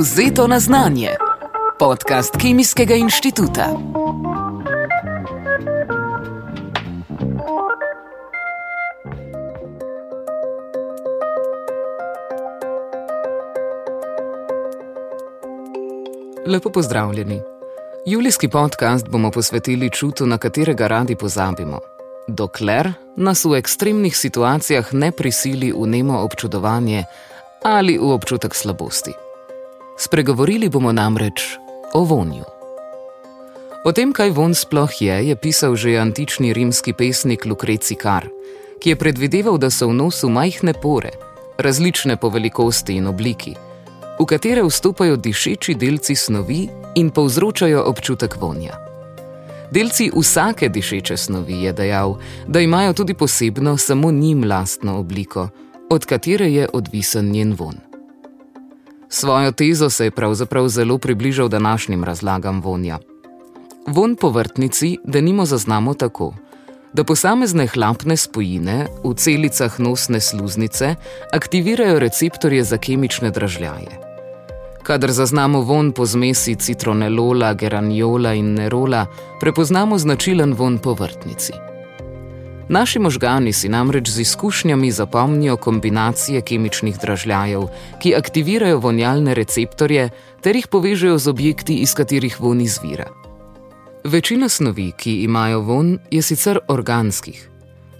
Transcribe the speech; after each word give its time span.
Vzeto 0.00 0.46
na 0.46 0.60
znanje. 0.60 1.08
Podcast 1.78 2.36
Kemijskega 2.36 2.94
inštituta. 2.94 3.66
Lepo 16.46 16.70
pozdravljeni. 16.70 17.40
Julijski 18.06 18.48
podcast 18.48 19.08
bomo 19.08 19.30
posvetili 19.30 19.90
čutu, 19.90 20.26
na 20.26 20.38
katerega 20.38 20.86
radi 20.86 21.16
pozabimo. 21.16 21.78
Dokler 22.28 22.92
nas 23.16 23.44
v 23.44 23.56
ekstremnih 23.56 24.16
situacijah 24.16 24.94
ne 24.94 25.12
prisili 25.12 25.72
v 25.72 25.86
nemo 25.86 26.18
občudovanje 26.18 27.04
ali 27.62 27.98
v 27.98 28.10
občutek 28.10 28.54
slabosti. 28.54 29.12
Spregovorili 29.98 30.68
bomo 30.68 30.92
namreč 30.92 31.56
o 31.92 32.04
vonju. 32.04 32.44
O 33.84 33.92
tem, 33.92 34.12
kaj 34.12 34.30
von 34.30 34.54
sploh 34.54 35.02
je, 35.02 35.28
je 35.28 35.36
pisal 35.36 35.76
že 35.76 35.98
antični 36.00 36.52
rimski 36.52 36.92
pesnik 36.92 37.44
Lukreci 37.44 37.94
Kar, 37.94 38.28
ki 38.80 38.90
je 38.90 38.96
predvideval, 38.96 39.58
da 39.58 39.70
so 39.70 39.88
v 39.88 39.92
nosu 39.92 40.28
majhne 40.28 40.72
pore, 40.72 41.10
različne 41.58 42.16
po 42.16 42.28
velikosti 42.28 42.96
in 42.96 43.06
obliki 43.06 43.56
v 44.20 44.26
katere 44.28 44.60
vstopajo 44.62 45.16
dišeči 45.16 45.74
delci 45.74 46.14
snovi 46.14 46.68
in 46.94 47.10
povzročajo 47.10 47.82
občutek 47.86 48.36
vonja. 48.40 48.76
Delci 49.70 50.10
vsake 50.16 50.68
dišeče 50.68 51.16
snovi 51.16 51.62
je 51.62 51.72
dejal, 51.72 52.16
da 52.46 52.60
imajo 52.60 52.92
tudi 52.92 53.14
posebno, 53.14 53.76
samo 53.76 54.10
njim 54.10 54.44
lastno 54.44 54.98
obliko, 54.98 55.48
od 55.90 56.04
katere 56.04 56.52
je 56.52 56.68
odvisen 56.72 57.30
njen 57.30 57.54
von. 57.58 57.74
Svojo 59.08 59.52
tezo 59.52 59.90
se 59.90 60.04
je 60.04 60.10
pravzaprav 60.10 60.68
zelo 60.68 60.98
približal 60.98 61.48
današnjim 61.48 62.04
razlagam 62.04 62.60
vonja. 62.60 62.98
Von 63.86 64.16
po 64.16 64.28
vrtnici, 64.30 64.98
da 65.04 65.20
nimo 65.20 65.46
zaznamo 65.46 65.94
tako, 65.94 66.34
da 66.92 67.04
posamezne 67.04 67.66
hlapne 67.66 68.16
spojine 68.16 68.86
v 69.04 69.14
celicah 69.14 69.80
nosne 69.80 70.20
sluznice 70.20 70.94
aktivirajo 71.32 71.98
receptorje 71.98 72.64
za 72.64 72.76
kemične 72.76 73.30
dražljaje. 73.30 74.09
Kadar 74.82 75.12
zaznamo 75.12 75.60
von 75.60 75.92
po 75.92 76.06
zmesi 76.06 76.56
citronelola, 76.56 77.54
geraniola 77.54 78.32
in 78.34 78.54
nerola, 78.54 79.06
prepoznamo 79.40 79.98
značilen 79.98 80.54
von 80.54 80.78
po 80.78 80.94
vrtnici. 80.94 81.52
Naši 82.68 82.98
možgani 82.98 83.52
si 83.52 83.68
namreč 83.68 84.08
z 84.08 84.20
izkušnjami 84.20 84.90
zapomnijo 84.90 85.56
kombinacije 85.56 86.40
kemičnih 86.40 86.98
dražljajev, 86.98 87.62
ki 87.98 88.14
aktivirajo 88.14 88.78
vonjalne 88.78 89.34
receptorje 89.34 90.10
ter 90.40 90.56
jih 90.56 90.66
povežejo 90.66 91.18
z 91.18 91.28
objekti, 91.28 91.74
iz 91.74 91.94
katerih 91.94 92.40
von 92.40 92.60
izvira. 92.60 93.08
Večina 94.04 94.48
snovi, 94.48 94.92
ki 94.96 95.22
imajo 95.22 95.60
von, 95.60 95.98
je 96.10 96.22
sicer 96.22 96.58
organskih. 96.68 97.50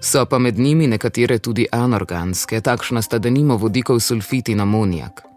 So 0.01 0.25
pa 0.27 0.39
med 0.39 0.59
njimi 0.59 0.87
nekatere 0.87 1.39
tudi 1.39 1.67
anorganske, 1.73 2.61
takšna 2.61 3.03
sta 3.03 3.19
denimo 3.19 3.57
vodikov 3.57 4.01
sulfit 4.01 4.49
in 4.49 4.61
amonijak. 4.61 5.30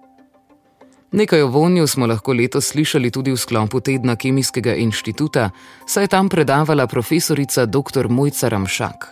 Nekaj 1.13 1.41
o 1.41 1.47
vonju 1.47 1.87
smo 1.87 2.07
lahko 2.07 2.33
letos 2.33 2.67
slišali 2.67 3.11
tudi 3.11 3.31
v 3.31 3.37
sklopu 3.37 3.79
tedna 3.79 4.15
Kemijskega 4.15 4.73
inštituta, 4.75 5.49
saj 5.85 6.03
je 6.03 6.07
tam 6.07 6.29
predavala 6.29 6.87
profesorica 6.87 7.65
dr. 7.65 8.07
Mojca 8.09 8.49
Ramšak, 8.49 9.05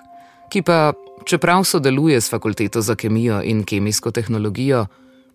ki 0.50 0.62
pa, 0.62 0.94
čeprav 1.26 1.64
sodeluje 1.64 2.22
s 2.22 2.30
fakulteto 2.30 2.82
za 2.82 2.96
kemijo 2.96 3.42
in 3.44 3.64
kemijsko 3.64 4.12
tehnologijo, 4.12 4.88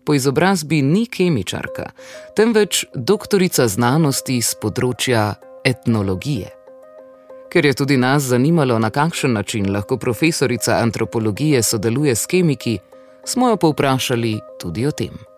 po 0.03 0.13
izobrazbi 0.13 0.81
ni 0.81 1.05
kemičarka, 1.05 1.89
temveč 2.35 2.83
doktorica 2.95 3.67
znanosti 3.67 4.41
z 4.41 4.59
področja 4.59 5.23
etnologije. 5.63 6.51
Ker 7.47 7.65
je 7.65 7.73
tudi 7.79 7.97
nas 7.97 8.27
zanimalo, 8.27 8.79
na 8.79 8.89
kakšen 8.89 9.33
način 9.39 9.71
lahko 9.71 9.97
profesorica 9.97 10.81
antropologije 10.83 11.63
sodeluje 11.63 12.15
s 12.15 12.27
kemiki, 12.27 12.77
smo 13.25 13.49
jo 13.49 13.55
povprašali 13.55 14.35
tudi 14.59 14.85
o 14.85 14.91
tem. 14.91 15.36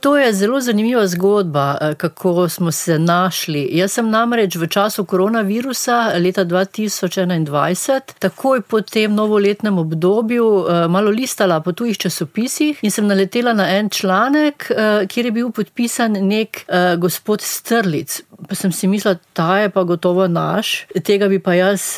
To 0.00 0.16
je 0.16 0.32
zelo 0.32 0.60
zanimiva 0.60 1.06
zgodba, 1.06 1.78
eh, 1.80 1.94
kako 1.94 2.48
smo 2.48 2.72
se 2.72 2.98
našli. 2.98 3.68
Jaz 3.72 3.92
sem 3.92 4.10
namreč 4.10 4.56
v 4.56 4.66
času 4.66 5.04
koronavirusa 5.04 6.12
leta 6.18 6.44
2021, 6.44 8.14
takoj 8.18 8.60
po 8.60 8.80
tem 8.80 9.14
novoletnem 9.14 9.78
obdobju, 9.78 10.66
eh, 10.68 10.88
malo 10.88 11.10
listala 11.10 11.60
po 11.60 11.72
tujih 11.72 11.98
časopisih 11.98 12.78
in 12.82 12.90
sem 12.90 13.06
naletela 13.06 13.52
na 13.52 13.68
en 13.68 13.88
članek, 13.90 14.70
eh, 14.70 15.06
kjer 15.06 15.24
je 15.24 15.32
bil 15.32 15.50
podpisan 15.50 16.12
nek 16.12 16.66
gospod 16.98 17.40
Strlic. 17.40 18.22
Pa 18.48 18.54
sem 18.54 18.72
si 18.72 18.86
mislila, 18.86 19.16
ta 19.32 19.58
je 19.58 19.70
pa 19.70 19.82
gotovo 19.82 20.26
naš, 20.28 20.86
tega 21.04 21.28
bi 21.28 21.38
pa 21.38 21.54
jaz 21.54 21.96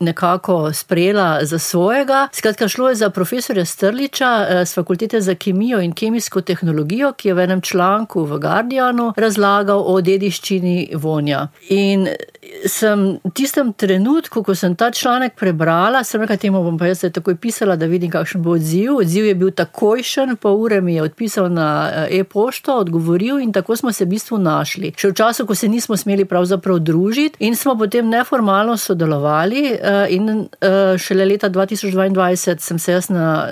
nekako 0.00 0.72
sprejela 0.72 1.44
za 1.44 1.58
svojega. 1.58 2.28
Skratka, 2.32 2.68
šlo 2.68 2.88
je 2.88 2.94
za 2.94 3.10
profesorja 3.10 3.64
Strliča 3.64 4.64
z 4.64 4.74
fakultete 4.74 5.20
za 5.20 5.34
kemijo 5.34 5.80
in 5.80 5.92
kemijsko 5.92 6.40
tehnologijo, 6.40 7.12
ki 7.12 7.28
je 7.28 7.34
v 7.34 7.44
enem 7.44 7.60
članku 7.60 8.24
v 8.24 8.38
Guardianu 8.40 9.12
razlagal 9.16 9.84
o 9.86 10.00
dediščini 10.00 10.90
vonja. 10.94 11.48
In 11.68 12.08
sem 12.66 13.18
v 13.24 13.30
tistem 13.34 13.72
trenutku, 13.72 14.42
ko 14.42 14.54
sem 14.54 14.74
ta 14.76 14.90
članek 14.90 15.34
prebrala, 15.38 16.04
sem 16.04 16.20
rekla: 16.20 16.36
temu 16.36 16.62
bom 16.62 16.78
pa 16.78 16.86
jaz 16.86 17.04
takoj 17.12 17.36
pisala, 17.36 17.76
da 17.76 17.86
vidim, 17.86 18.10
kakšen 18.10 18.42
bo 18.42 18.54
odziv. 18.56 18.96
Odziv 19.02 19.26
je 19.26 19.34
bil 19.34 19.50
takojšen, 19.50 20.36
pol 20.36 20.60
ure 20.62 20.80
mi 20.80 20.94
je 20.94 21.02
odpisal 21.02 21.48
na 21.52 21.68
eh, 21.90 22.20
e-pošto, 22.20 22.78
odgovoril 22.84 23.40
in 23.40 23.52
tako 23.52 23.76
smo 23.76 23.92
se 23.92 24.04
v 24.04 24.14
bistvu 24.14 24.38
našli. 24.38 24.92
Še 24.96 25.10
v 25.10 25.16
času, 25.18 25.46
ko 25.46 25.54
se 25.54 25.68
nismo 25.68 25.96
smeli 25.96 26.24
pravzaprav 26.24 26.78
družiti 26.78 27.42
in 27.44 27.56
smo 27.56 27.76
potem 27.78 28.08
neformalno 28.08 28.76
sodelovali, 28.76 29.64
eh, 29.72 30.06
in 30.14 30.46
eh, 30.60 30.98
šele 30.98 31.26
leta 31.26 31.50
2022 31.50 32.58
sem 32.58 32.78
se 32.78 32.92
jaz 32.92 33.08
na, 33.10 33.48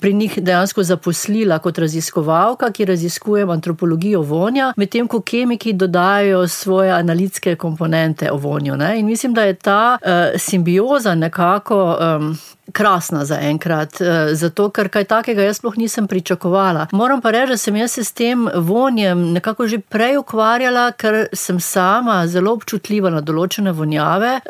pri 0.00 0.12
njih 0.14 0.38
dejansko 0.42 0.82
zaposlila 0.82 1.58
kot 1.58 1.78
raziskovalka 1.78 2.70
ki 2.70 2.84
raziskuje 2.84 3.46
antropologijo 3.50 4.20
vonja, 4.22 4.72
medtem 4.76 5.08
ko 5.08 5.20
kemiki 5.20 5.72
dodajajo 5.72 6.48
svoje 6.48 6.90
analitske 6.92 7.56
komponente 7.56 8.15
o 8.30 8.36
vonju. 8.36 8.76
Ne? 8.76 8.98
In 8.98 9.06
mislim, 9.06 9.34
da 9.34 9.42
je 9.42 9.54
ta 9.54 9.98
uh, 10.02 10.40
simbioza 10.40 11.14
nekako 11.14 11.98
um, 12.00 12.38
krasna 12.72 13.24
za 13.24 13.38
enkrat, 13.40 14.00
eh, 14.00 14.34
zato 14.34 14.70
ker 14.70 14.88
kaj 14.88 15.04
takega 15.04 15.42
jaz 15.42 15.60
sploh 15.60 15.76
nisem 15.78 16.06
pričakovala. 16.08 16.86
Moram 16.92 17.20
pa 17.20 17.30
reči, 17.30 17.50
da 17.50 17.56
sem 17.56 17.76
jaz 17.76 17.92
se 17.92 18.04
s 18.04 18.12
tem 18.12 18.48
vonjem 18.54 19.32
nekako 19.32 19.66
že 19.66 19.78
prej 19.78 20.16
ukvarjala, 20.18 20.92
ker 20.92 21.26
sem 21.32 21.60
sama 21.60 22.26
zelo 22.26 22.52
občutljiva 22.52 23.10
na 23.10 23.20
določene 23.20 23.72
vonjave. 23.72 24.40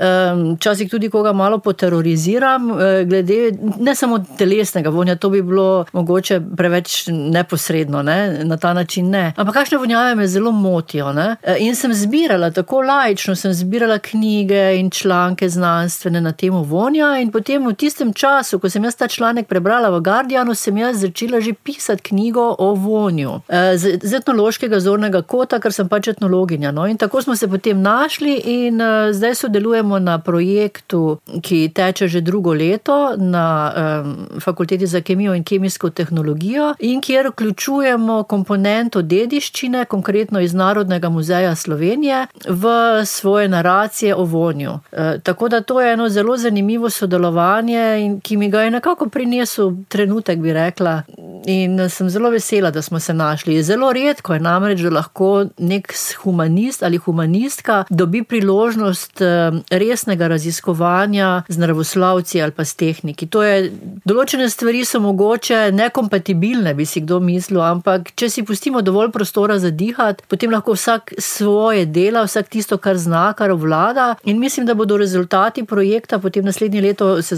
Včasih 0.56 0.91
tudi 0.91 1.10
koga 1.10 1.32
malo 1.32 1.59
poteroriziram, 1.59 2.71
eh, 2.71 3.05
glede 3.05 3.53
ne 3.78 3.94
samo 3.94 4.19
telesnega 4.38 4.91
vonja, 4.91 5.16
to 5.16 5.31
bi 5.31 5.43
bilo 5.43 5.84
mogoče 5.93 6.41
preveč 6.56 7.06
neposredno, 7.09 8.03
ne? 8.03 8.44
na 8.44 8.56
ta 8.56 8.72
način 8.72 9.10
ne. 9.10 9.32
Ampak 9.37 9.55
kakšne 9.55 9.78
vonjave 9.78 10.15
me 10.15 10.26
zelo 10.28 10.53
motijo. 10.53 11.12
Ne? 11.12 11.37
Eh, 11.43 11.56
in 11.60 11.75
sem 11.75 11.94
zbirala, 11.94 12.50
tako 12.50 12.81
lajično 12.81 13.37
sem 13.37 13.53
zbirala 13.53 13.99
knjige 13.99 14.76
in 14.81 14.91
članke 14.91 15.49
znanstvene 15.49 16.21
na 16.21 16.32
temo 16.32 16.62
vonja 16.62 17.19
in 17.21 17.32
potem 17.32 17.66
v 17.66 17.75
tistem 17.75 18.06
tistem 18.06 18.12
času, 18.12 18.59
ko 18.59 18.71
sem 18.71 18.84
jaz 18.84 18.97
ta 18.97 19.09
članek 19.09 19.49
prebrala 19.49 19.91
v 19.91 20.00
Guardianu, 20.00 20.55
sem 20.55 20.77
jaz 20.77 21.00
začela 21.00 21.41
že 21.41 21.53
pisati 21.53 22.03
knjigo 22.03 22.56
o 22.59 22.75
vonju 22.75 23.41
eh, 23.49 23.77
z, 23.78 23.99
z 24.03 24.15
etnološkega 24.15 24.81
zornega 24.81 25.22
kota, 25.22 25.59
ker 25.61 25.72
sem 25.72 25.89
pač 25.89 26.09
etnologinja. 26.09 26.72
No? 26.72 26.87
In 26.87 26.97
tako 26.97 27.22
smo 27.22 27.37
se 27.37 27.49
potem 27.49 27.81
našli 27.83 28.37
in 28.44 28.81
uh, 28.81 29.12
zdaj 29.12 29.35
sodelujemo 29.35 29.99
na 29.99 30.19
projektu, 30.19 31.19
ki 31.43 31.70
teče 31.75 32.08
že 32.08 32.20
drugo 32.20 32.55
leto 32.55 33.17
na 33.17 33.73
um, 34.05 34.41
Fakulteti 34.41 34.87
za 34.87 35.00
kemijo 35.00 35.35
in 35.35 35.44
kemijsko 35.44 35.91
tehnologijo 35.91 36.75
in 36.79 37.00
kjer 37.00 37.31
vključujemo 37.31 38.23
komponento 38.25 39.03
dediščine, 39.03 39.85
konkretno 39.85 40.41
iz 40.41 40.55
Narodnega 40.55 41.08
muzeja 41.08 41.55
Slovenije, 41.55 42.26
v 42.49 42.64
svoje 43.05 43.49
naracije 43.49 44.14
o 44.14 44.25
vonju. 44.25 44.73
Uh, 44.93 45.20
tako 45.23 45.49
da 45.49 45.61
to 45.61 45.81
je 45.81 45.93
eno 45.93 46.08
zelo 46.08 46.37
zanimivo 46.37 46.91
sodelovanje 46.91 47.95
in 47.96 48.20
ki 48.20 48.37
mi 48.37 48.50
ga 48.50 48.62
je 48.62 48.70
nekako 48.70 49.08
prinesel 49.08 49.72
trenutek, 49.88 50.38
bi 50.38 50.52
rekla. 50.52 51.02
In 51.46 51.78
sem 51.90 52.10
zelo 52.10 52.31
vesela, 52.31 52.70
da 52.70 52.82
smo 52.82 53.00
se 53.00 53.14
našli. 53.14 53.62
Zelo 53.62 53.93
redko 53.93 54.34
je 54.34 54.40
namreč, 54.40 54.81
da 54.82 54.90
lahko 54.90 55.46
nek 55.58 55.93
humanist 56.22 56.82
ali 56.82 56.96
humanistka 56.96 57.84
dobi 57.90 58.22
priložnost 58.22 59.20
eh, 59.20 59.50
resnega 59.70 60.28
raziskovanja 60.28 61.43
z 61.48 61.58
naravoslavci 61.58 62.43
ali 62.43 62.52
pa 62.52 62.64
s 62.64 62.75
tehniki. 62.75 63.26
To 63.26 63.43
je, 63.43 63.70
določene 64.04 64.48
stvari 64.50 64.84
so 64.84 65.00
mogoče 65.00 65.70
nekompatibilne, 65.72 66.75
bi 66.75 66.87
si 66.87 67.00
kdo 67.04 67.20
mislil, 67.20 67.62
ampak 67.62 68.12
če 68.19 68.31
si 68.31 68.44
pustimo 68.46 68.82
dovolj 68.82 69.12
prostora 69.14 69.58
za 69.62 69.70
dihati, 69.70 70.26
potem 70.28 70.50
lahko 70.50 70.75
vsak 70.76 71.14
svoje 71.19 71.87
dela, 71.87 72.25
vsak 72.26 72.50
tisto, 72.52 72.78
kar 72.82 72.98
zna, 72.98 73.31
kar 73.38 73.54
vlada. 73.56 74.14
In 74.25 74.40
mislim, 74.40 74.66
da 74.66 74.75
bodo 74.75 74.96
rezultati 74.96 75.64
projekta 75.64 76.19
potem 76.19 76.44
naslednje 76.44 76.81
leto 76.82 77.22
se 77.22 77.37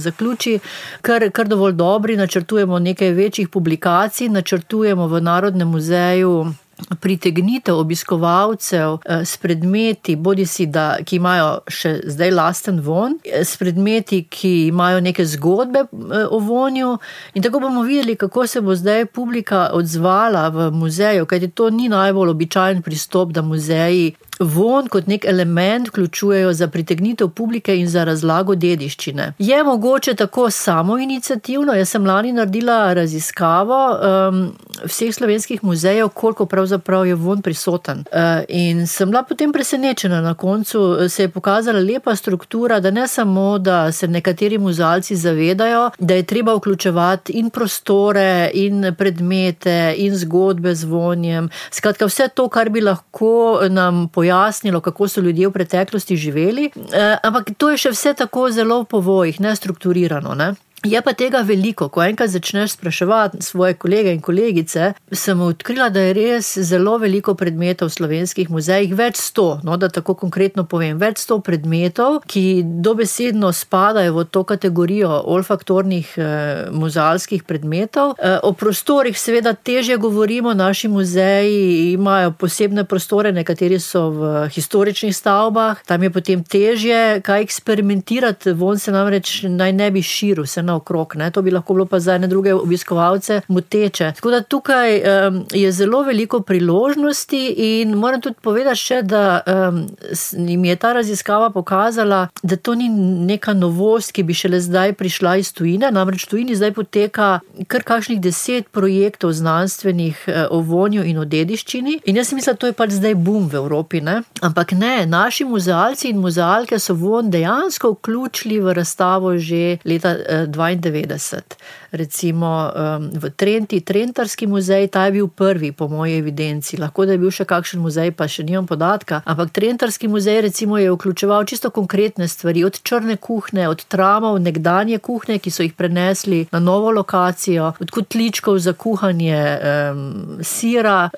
zaključi, 0.48 0.60
kar, 1.02 1.30
kar 1.30 1.48
dovolj 1.48 1.72
dobri, 1.72 2.16
načrtujemo 2.16 2.78
nekaj 2.78 3.12
večjih 3.12 3.48
publikacij, 3.48 4.28
načrtujemo 4.28 5.06
v 5.06 5.20
Narodnem 5.20 5.68
muzeju 5.68 6.52
pritegnitev 7.00 7.74
obiskovalcev 7.74 8.98
eh, 9.04 9.24
s 9.24 9.36
predmeti, 9.36 10.16
bodi 10.16 10.46
si, 10.46 10.66
da, 10.66 10.98
ki 11.04 11.16
imajo 11.16 11.48
še 11.66 11.96
zdaj 12.06 12.30
lasten 12.30 12.80
von, 12.80 13.18
eh, 13.24 13.44
s 13.44 13.56
predmeti, 13.58 14.22
ki 14.30 14.68
imajo 14.68 15.00
neke 15.00 15.26
zgodbe 15.26 15.80
eh, 15.80 16.24
o 16.30 16.38
vonju. 16.38 16.98
In 17.34 17.42
tako 17.42 17.60
bomo 17.60 17.82
videli, 17.82 18.16
kako 18.16 18.46
se 18.46 18.60
bo 18.60 18.74
zdaj 18.74 19.06
publika 19.06 19.70
odzvala 19.74 20.48
v 20.48 20.70
muzeju, 20.70 21.26
kajti 21.26 21.50
to 21.50 21.70
ni 21.70 21.88
najbolj 21.88 22.30
običajen 22.30 22.82
pristop, 22.82 23.34
da 23.34 23.42
muzeji 23.42 24.14
von 24.38 24.88
kot 24.88 25.06
nek 25.06 25.24
element 25.24 25.88
vključujejo 25.88 26.52
za 26.52 26.68
pritegnitev 26.68 27.28
publike 27.28 27.76
in 27.78 27.88
za 27.88 28.04
razlago 28.04 28.54
dediščine. 28.54 29.32
Je 29.38 29.64
mogoče 29.64 30.14
tako 30.14 30.50
samo 30.50 30.98
inicijativno? 30.98 31.74
Jaz 31.74 31.88
sem 31.88 32.06
lani 32.06 32.32
naredila 32.32 32.92
raziskavo 32.94 33.78
um, 33.90 34.56
vseh 34.84 35.14
slovenskih 35.14 35.64
muzejev, 35.64 36.08
koliko 36.08 36.46
pravzaprav 36.46 37.06
je 37.06 37.14
von 37.14 37.42
prisoten. 37.42 37.98
Uh, 37.98 38.44
in 38.48 38.86
sem 38.86 39.10
bila 39.10 39.22
potem 39.22 39.52
presenečena. 39.52 40.20
Na 40.20 40.34
koncu 40.34 41.08
se 41.08 41.22
je 41.22 41.28
pokazala 41.28 41.80
lepa 41.80 42.16
struktura, 42.16 42.80
da 42.80 42.90
ne 42.90 43.08
samo, 43.08 43.58
da 43.58 43.92
se 43.92 44.08
nekateri 44.08 44.58
muzealci 44.58 45.16
zavedajo, 45.16 45.90
da 45.98 46.14
je 46.14 46.22
treba 46.22 46.54
vključevati 46.54 47.32
in 47.32 47.50
prostore, 47.50 48.50
in 48.54 48.94
predmete, 48.98 49.94
in 49.96 50.16
zgodbe 50.16 50.74
z 50.74 50.84
vonjem. 50.84 51.50
Skratka, 51.70 52.06
vse 52.06 52.28
to, 52.34 52.48
kar 52.48 52.70
bi 52.70 52.80
lahko 52.80 53.60
nam 53.70 54.08
pojavilo 54.08 54.27
pojasnilo, 54.28 54.80
kako 54.80 55.08
so 55.08 55.20
ljudje 55.20 55.48
v 55.48 55.52
preteklosti 55.52 56.16
živeli. 56.16 56.70
Eh, 56.92 57.16
ampak 57.22 57.50
to 57.58 57.70
je 57.70 57.78
še 57.78 57.90
vse 57.90 58.14
tako 58.14 58.50
zelo 58.50 58.84
po 58.84 59.00
vojih, 59.00 59.40
nestrukturirano. 59.40 60.34
Ne? 60.34 60.54
Je 60.84 61.00
pa 61.02 61.10
tega 61.12 61.40
veliko, 61.42 61.88
ko 61.90 62.02
enkrat 62.04 62.30
začneš 62.30 62.76
spraševati 62.76 63.42
svoje 63.42 63.74
kolege 63.74 64.12
in 64.14 64.20
kolegice, 64.20 64.92
sem 65.12 65.40
odkrila, 65.40 65.88
da 65.90 66.00
je 66.00 66.12
res 66.14 66.58
zelo 66.58 66.98
veliko 67.02 67.34
predmetov 67.34 67.88
v 67.88 67.94
slovenskih 67.96 68.50
muzejih, 68.50 68.94
več 68.94 69.18
sto, 69.18 69.58
no, 69.66 69.74
da 69.76 69.88
tako 69.90 70.14
konkretno 70.14 70.62
povem, 70.70 70.94
več 70.98 71.18
sto 71.24 71.40
predmetov, 71.42 72.20
ki 72.30 72.62
dobesedno 72.62 73.50
spadajo 73.52 74.14
v 74.20 74.24
to 74.30 74.44
kategorijo 74.46 75.16
olfaktornih 75.26 76.12
eh, 76.14 76.70
muzealskih 76.70 77.42
predmetov. 77.42 78.14
Eh, 78.14 78.38
o 78.46 78.52
prostorih 78.54 79.18
seveda 79.18 79.56
težje 79.58 79.98
govorimo, 79.98 80.54
naši 80.54 80.88
muzeji 80.88 81.90
imajo 81.96 82.36
posebne 82.38 82.86
prostore, 82.86 83.34
nekateri 83.34 83.80
so 83.82 84.04
v 84.14 84.46
historičnih 84.54 85.16
stavbah, 85.16 85.82
tam 85.90 86.06
je 86.06 86.14
potem 86.14 86.46
težje 86.46 87.18
kaj 87.26 87.42
eksperimentirati, 87.48 88.54
von 88.54 88.78
se 88.78 88.94
namreč 88.94 89.42
naj 89.42 89.74
ne 89.74 89.90
bi 89.90 90.06
širil 90.06 90.46
naokrog. 90.68 91.16
Ne? 91.16 91.30
To 91.34 91.42
bi 91.42 91.54
lahko 91.54 91.74
bilo 91.74 91.86
pa 91.86 92.00
za 92.00 92.14
ene 92.18 92.28
druge 92.30 92.54
obiskovalce 92.54 93.40
moteče. 93.48 94.12
Tako 94.16 94.30
da 94.30 94.40
tukaj 94.42 95.00
um, 95.00 95.42
je 95.52 95.72
zelo 95.72 96.02
veliko 96.02 96.40
priložnosti 96.40 97.42
in 97.56 97.94
moram 97.94 98.20
tudi 98.20 98.36
povedati 98.42 98.78
še, 98.78 99.02
da 99.02 99.40
um, 99.46 99.86
jim 100.32 100.64
je 100.64 100.76
ta 100.76 100.92
raziskava 100.92 101.50
pokazala, 101.50 102.28
da 102.42 102.56
to 102.56 102.74
ni 102.74 102.88
neka 103.32 103.54
novost, 103.54 104.12
ki 104.12 104.22
bi 104.22 104.34
šele 104.34 104.60
zdaj 104.60 104.92
prišla 104.98 105.36
iz 105.42 105.52
tujine. 105.52 105.90
Namreč 105.92 106.26
tujini 106.28 106.56
zdaj 106.56 106.72
poteka 106.76 107.28
kar 107.66 107.82
kakšnih 107.82 108.20
deset 108.20 108.68
projektov 108.74 109.32
znanstvenih 109.32 110.24
uh, 110.28 110.44
o 110.50 110.60
vonju 110.60 111.04
in 111.04 111.18
o 111.18 111.24
dediščini. 111.24 112.00
In 112.06 112.20
jaz 112.20 112.32
mislim, 112.32 112.54
da 112.54 112.60
to 112.60 112.70
je 112.70 112.76
pač 112.76 112.96
zdaj 112.98 113.14
boom 113.14 113.48
v 113.48 113.60
Evropi. 113.62 114.00
Ne? 114.04 114.20
Ampak 114.44 114.72
ne, 114.78 115.06
naši 115.06 115.44
muzealci 115.44 116.12
in 116.12 116.20
muzealke 116.22 116.78
so 116.78 116.94
von 116.94 117.30
dejansko 117.30 117.94
vključili 117.96 118.60
v 118.60 118.74
razstavo 118.78 119.36
že 119.38 119.78
leta 119.84 120.14
2020. 120.46 120.57
Uh, 120.58 120.74
92. 120.74 121.56
Recimo 121.90 122.68
um, 122.68 123.10
v 123.14 123.30
Trenti, 123.30 123.80
Trentarski 123.80 124.46
muzej, 124.46 124.88
ta 124.92 125.04
je 125.04 125.12
bil 125.12 125.28
prvi, 125.28 125.72
po 125.72 125.88
moji 125.88 126.18
evidenci. 126.18 126.76
Lahko 126.76 127.06
da 127.06 127.14
je 127.16 127.22
bil 127.22 127.32
še 127.32 127.46
kakšen 127.48 127.80
muzej, 127.80 128.12
pa 128.12 128.28
še 128.28 128.44
nimam 128.44 128.66
podatka. 128.68 129.22
Ampak 129.24 129.54
Trentarski 129.56 130.08
muzej 130.08 130.42
recimo, 130.44 130.76
je 130.76 130.92
vključeval 130.92 131.46
čisto 131.48 131.70
konkretne 131.70 132.28
stvari, 132.28 132.64
od 132.64 132.76
črne 132.82 133.16
kuhne, 133.16 133.68
od 133.72 133.84
tramov, 133.88 134.36
nekdanje 134.36 134.98
kuhne, 135.00 135.38
ki 135.40 135.50
so 135.50 135.64
jih 135.64 135.72
prenesli 135.72 136.44
na 136.52 136.60
novo 136.60 136.90
lokacijo, 136.92 137.72
od 137.80 137.90
kotličkov 137.90 138.58
za 138.60 138.76
kuhanje 138.76 139.40
um, 139.40 140.44
sira, 140.44 141.08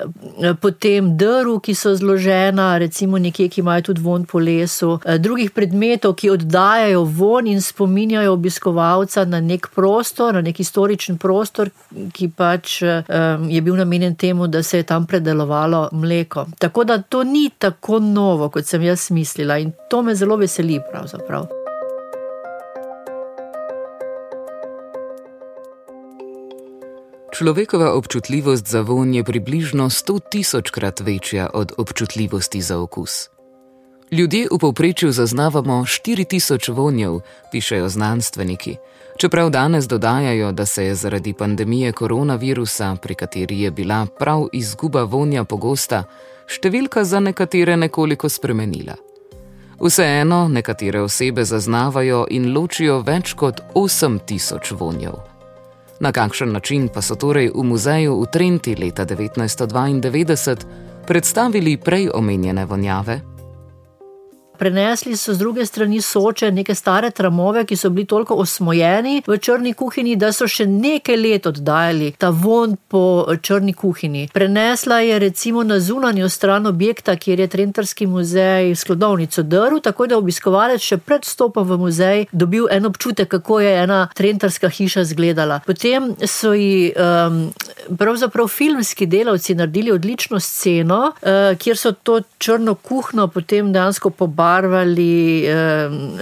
potem 0.63 1.17
drv, 1.19 1.59
ki 1.67 1.75
so 1.75 1.97
zložena, 1.99 2.79
recimo 2.79 3.19
nekje, 3.19 3.49
ki 3.51 3.65
imajo 3.65 3.89
tudi 3.91 4.07
von 4.07 4.23
po 4.23 4.39
lesu, 4.39 5.01
drugih 5.19 5.51
predmetov, 5.51 6.15
ki 6.15 6.31
oddajajo 6.31 7.03
von 7.05 7.51
in 7.51 7.59
spominjajo 7.59 8.39
obiskovalca 8.39 9.27
na 9.27 9.43
nek 9.43 9.67
prostor, 9.75 10.39
na 10.39 10.47
nek 10.47 10.60
historičen 10.61 11.19
prostor, 11.19 11.71
ki 12.13 12.31
pač 12.37 12.81
um, 12.83 13.49
je 13.51 13.61
bil 13.65 13.79
namenjen 13.81 14.17
temu, 14.17 14.47
da 14.47 14.63
se 14.63 14.83
je 14.83 14.89
tam 14.89 15.07
predelovalo 15.07 15.89
mleko. 15.93 16.47
Tako 16.59 16.85
da 16.85 17.01
to 17.03 17.25
ni 17.25 17.49
tako 17.59 17.99
novo, 17.99 18.51
kot 18.53 18.67
sem 18.67 18.83
jaz 18.83 19.11
mislila 19.11 19.59
in 19.59 19.73
to 19.91 20.03
me 20.03 20.15
zelo 20.15 20.37
veseli 20.37 20.81
pravzaprav. 20.93 21.49
Človekova 27.41 27.95
občutljivost 27.95 28.67
za 28.69 28.81
vonj 28.81 29.17
je 29.17 29.25
približno 29.25 29.85
100 29.91 30.21
tisočkrat 30.31 31.01
večja 31.01 31.51
od 31.55 31.73
občutljivosti 31.79 32.61
za 32.61 32.79
okus. 32.79 33.29
Ljudje 34.13 34.49
v 34.51 34.59
povprečju 34.59 35.13
zaznavamo 35.13 35.85
4000 35.85 36.73
vonjev, 36.75 37.21
pišejo 37.53 37.89
znanstveniki. 37.89 38.77
Čeprav 39.21 39.51
danes 39.51 39.89
dodajajo, 39.89 40.53
da 40.53 40.67
se 40.67 40.85
je 40.85 40.95
zaradi 40.95 41.33
pandemije 41.33 41.93
koronavirusa, 41.93 42.97
pri 43.03 43.15
kateri 43.15 43.61
je 43.61 43.71
bila 43.71 44.07
prav 44.19 44.47
izguba 44.53 45.03
vonja 45.03 45.45
pogosta, 45.45 46.05
številka 46.49 47.05
za 47.05 47.21
nekatere 47.21 47.77
nekoliko 47.77 48.29
spremenila. 48.29 48.95
Vseeno, 49.81 50.39
nekatere 50.49 51.03
osebe 51.05 51.45
zaznavajo 51.45 52.23
in 52.31 52.49
ločijo 52.55 53.03
več 53.05 53.35
kot 53.37 53.61
8000 53.75 54.73
vonjev. 54.81 55.21
Na 56.01 56.13
kakšen 56.17 56.57
način 56.57 56.89
pa 56.89 57.03
so 57.05 57.15
torej 57.15 57.53
v 57.55 57.65
muzeju 57.75 58.17
v 58.23 58.31
Trenti 58.33 58.77
leta 58.77 59.05
1992 59.05 60.57
predstavili 61.07 61.77
prej 61.77 62.09
omenjene 62.15 62.65
vonjave? 62.65 63.21
Prenesli 64.61 65.17
so 65.17 65.35
z 65.35 65.39
druge 65.39 65.67
strani 65.67 66.03
soče 66.03 66.51
neke 66.53 66.75
stare 66.75 67.11
tramove, 67.11 67.63
ki 67.65 67.77
so 67.77 67.89
bili 67.91 68.05
toliko 68.07 68.35
osmojeni 68.35 69.23
v 69.27 69.37
črni 69.39 69.73
kuhinji, 69.73 70.17
da 70.21 70.29
so 70.37 70.45
še 70.45 70.67
nekaj 70.69 71.17
let 71.17 71.47
oddajali 71.49 72.11
ta 72.21 72.29
von 72.29 72.75
po 72.77 73.25
črni 73.43 73.73
kuhinji. 73.73 74.27
Prenesla 74.35 74.99
je 75.01 75.19
recimo 75.19 75.65
na 75.65 75.79
zunanjo 75.81 76.29
stran 76.29 76.67
objekta, 76.69 77.15
kjer 77.17 77.41
je 77.41 77.47
Trentarski 77.55 78.07
muzej 78.07 78.75
skladovnico 78.77 79.43
drv, 79.43 79.79
tako 79.81 80.07
da 80.13 80.19
obiskovalec 80.21 80.85
še 80.85 81.01
pred 81.01 81.25
stopom 81.25 81.65
v 81.65 81.81
muzej 81.81 82.27
dobil 82.33 82.69
en 82.69 82.91
občutek, 82.91 83.31
kako 83.33 83.63
je 83.65 83.73
ena 83.87 84.03
Trentarska 84.15 84.69
hiša 84.69 85.07
izgledala. 85.09 85.63
Potem 85.65 86.13
so 86.29 86.53
ji 86.53 86.93
um, 86.93 87.41
pravzaprav 87.97 88.53
filmski 88.53 89.09
delavci 89.09 89.57
naredili 89.57 89.97
odlično 89.97 90.37
sceno, 90.41 91.01
uh, 91.17 91.57
kjer 91.57 91.81
so 91.81 91.97
to 91.97 92.21
črno 92.37 92.77
kuhno 92.77 93.31
potem 93.33 93.73
dejansko 93.73 94.11
pobavili 94.11 94.50
obarvali 94.51 95.45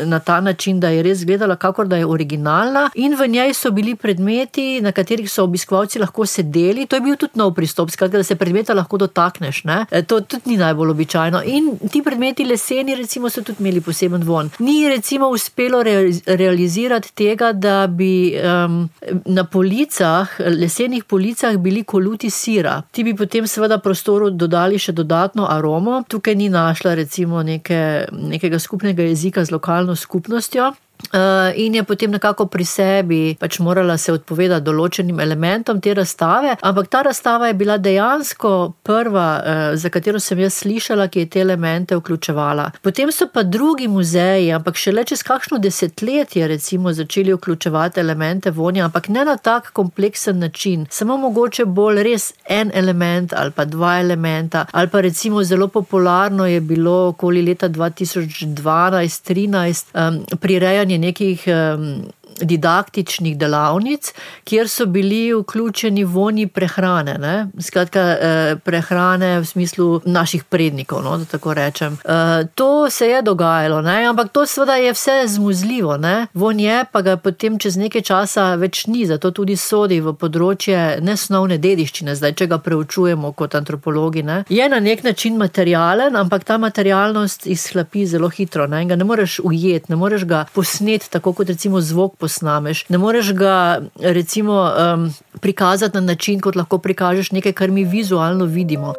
na 0.04 0.18
ta 0.18 0.40
način, 0.40 0.80
da 0.80 0.88
je 0.88 1.02
res 1.02 1.24
gledala, 1.24 1.56
kako 1.56 1.84
da 1.84 1.96
je 1.96 2.06
originalna. 2.06 2.90
In 2.94 3.14
v 3.16 3.28
njej 3.28 3.54
so 3.54 3.70
bili 3.70 3.94
predmeti, 3.94 4.80
na 4.80 4.92
katerih 4.92 5.30
so 5.30 5.44
obiskovalci 5.44 5.98
lahko 5.98 6.26
sedeli. 6.26 6.86
To 6.86 6.96
je 6.96 7.00
bil 7.00 7.16
tudi 7.16 7.38
nov 7.38 7.54
pristop, 7.54 7.90
skratka, 7.90 8.18
da 8.18 8.24
se 8.24 8.36
predmeta 8.36 8.74
lahko 8.74 8.98
dotakneš. 8.98 9.64
Ne? 9.64 9.84
E, 9.90 10.02
to 10.02 10.20
tudi 10.20 10.50
ni 10.50 10.56
najbolj 10.56 10.90
običajno. 10.90 11.42
In 11.44 11.78
ti 11.92 12.02
predmeti 12.02 12.44
leseni, 12.44 12.94
recimo, 12.94 13.30
so 13.30 13.42
tudi 13.42 13.62
imeli 13.62 13.80
poseben 13.80 14.24
von. 14.24 14.50
Ni 14.58 14.88
recimo 14.88 15.28
uspelo 15.28 15.82
re 15.82 16.12
realizirati 16.26 17.12
tega, 17.14 17.52
da 17.52 17.86
bi 17.86 18.34
um, 18.36 18.88
na 19.24 19.44
policah, 19.44 20.38
lesenih 20.38 21.04
policah, 21.04 21.56
bili 21.56 21.84
koluti 21.84 22.30
sira. 22.30 22.82
Ti 22.90 23.04
bi 23.04 23.14
potem 23.16 23.46
seveda 23.46 23.78
prostoru 23.78 24.30
dodali 24.30 24.78
še 24.78 24.92
dodatno 24.92 25.48
aromo. 25.50 26.02
Tukaj 26.08 26.34
ni 26.34 26.48
našla 26.48 26.94
recimo 26.94 27.42
neke 27.42 28.08
nekega 28.18 28.58
skupnega 28.58 29.02
jezika 29.02 29.44
z 29.44 29.54
lokalno 29.54 29.96
skupnostjo. 29.96 30.72
Uh, 31.08 31.56
in 31.56 31.74
je 31.74 31.82
potem 31.82 32.10
nekako 32.10 32.46
pri 32.46 32.64
sebi 32.64 33.36
pač 33.40 33.58
morala 33.64 33.96
se 33.96 34.12
odpovedati 34.12 34.64
določenim 34.64 35.20
elementom 35.20 35.80
te 35.80 35.94
razstave. 35.96 36.56
Ampak 36.60 36.88
ta 36.92 37.02
razstava 37.06 37.46
je 37.48 37.54
bila 37.56 37.78
dejansko 37.80 38.72
prva, 38.84 39.28
uh, 39.38 39.76
za 39.78 39.88
katero 39.94 40.20
sem 40.20 40.38
jaz 40.42 40.54
slišala, 40.60 41.08
ki 41.08 41.20
je 41.24 41.28
te 41.32 41.40
elemente 41.40 41.96
vključevala. 41.96 42.70
Potem 42.82 43.12
so 43.14 43.26
pa 43.32 43.42
drugi 43.42 43.88
muzeji, 43.88 44.52
ampak 44.52 44.76
šele 44.76 45.04
čez 45.08 45.22
kakšno 45.24 45.58
desetletje, 45.64 46.48
recimo, 46.48 46.92
začeli 46.92 47.32
vključevati 47.32 48.00
elemente 48.00 48.50
vonja, 48.50 48.84
ampak 48.84 49.08
ne 49.08 49.24
na 49.24 49.36
tak 49.36 49.72
kompleksen 49.72 50.38
način, 50.38 50.86
samo 50.90 51.16
mogoče 51.16 51.64
bolj 51.64 52.02
res 52.04 52.32
en 52.44 52.70
element 52.74 53.32
ali 53.32 53.50
pa 53.56 53.64
dva 53.64 54.00
elementa. 54.00 54.66
Ali 54.72 54.88
pa 54.92 55.00
recimo 55.00 55.44
zelo 55.44 55.68
popularno 55.68 56.46
je 56.46 56.60
bilo 56.60 57.08
okoli 57.08 57.42
leta 57.42 57.68
2012-2013 57.68 59.84
um, 59.94 60.24
prirejanje 60.40 60.87
nekih 60.96 61.36
um, 61.52 62.08
didaktičnih 62.42 63.36
delavnic, 63.38 64.12
kjer 64.44 64.68
so 64.68 64.86
bili 64.86 65.32
vključeni 65.34 66.04
vonji 66.04 66.46
prehrane, 66.46 67.18
ne? 67.18 67.46
skratka 67.60 68.00
eh, 68.00 68.56
prehrane 68.64 69.40
v 69.40 69.44
smislu 69.44 70.00
naših 70.04 70.44
prednikov. 70.44 71.02
No, 71.02 71.18
tako 71.30 71.54
rečem. 71.54 71.98
Eh, 72.04 72.46
to 72.54 72.90
se 72.90 73.06
je 73.06 73.22
dogajalo, 73.22 73.82
ne? 73.82 74.06
ampak 74.06 74.32
to 74.32 74.46
seveda 74.46 74.74
je 74.74 74.92
vse 74.92 75.24
zmuzljivo. 75.26 75.96
Ne? 75.96 76.26
Von 76.34 76.60
je, 76.60 76.84
pa 76.92 77.02
ga 77.02 77.16
potem 77.16 77.58
čez 77.58 77.76
nekaj 77.76 78.02
časa 78.02 78.54
več 78.54 78.86
ni, 78.86 79.06
zato 79.06 79.30
tudi 79.30 79.56
sodi 79.56 80.00
v 80.00 80.14
področje 80.14 81.00
nesnovne 81.02 81.58
dediščine, 81.58 82.14
zdaj 82.14 82.34
če 82.38 82.46
ga 82.46 82.58
preučujemo 82.58 83.32
kot 83.32 83.54
antropologi. 83.54 84.22
Ne? 84.22 84.42
Je 84.48 84.68
na 84.68 84.80
nek 84.80 85.04
način 85.04 85.36
materialen, 85.38 86.16
ampak 86.16 86.44
ta 86.44 86.58
materialnost 86.58 87.46
izhlapi 87.46 88.06
zelo 88.06 88.28
hitro. 88.28 88.66
Ne, 88.66 88.84
ne 88.84 89.04
moreš 89.04 89.40
ujeti, 89.44 89.92
ne 89.92 89.96
moreš 89.96 90.24
ga 90.28 90.44
posneti 90.54 91.10
tako 91.10 91.32
kot 91.32 91.48
recimo 91.48 91.80
zvok 91.80 92.16
posneti 92.16 92.27
posnameš. 92.28 92.84
Ne 92.88 92.98
moreš 92.98 93.32
ga 93.32 93.80
recimo, 94.00 94.68
um, 94.68 95.10
prikazati 95.40 95.96
na 95.96 96.00
način, 96.00 96.40
kot 96.40 96.56
lahko 96.56 96.78
prikažeš 96.78 97.32
nekaj, 97.32 97.52
kar 97.52 97.70
mi 97.70 97.84
vizualno 97.84 98.44
vidimo. 98.44 98.94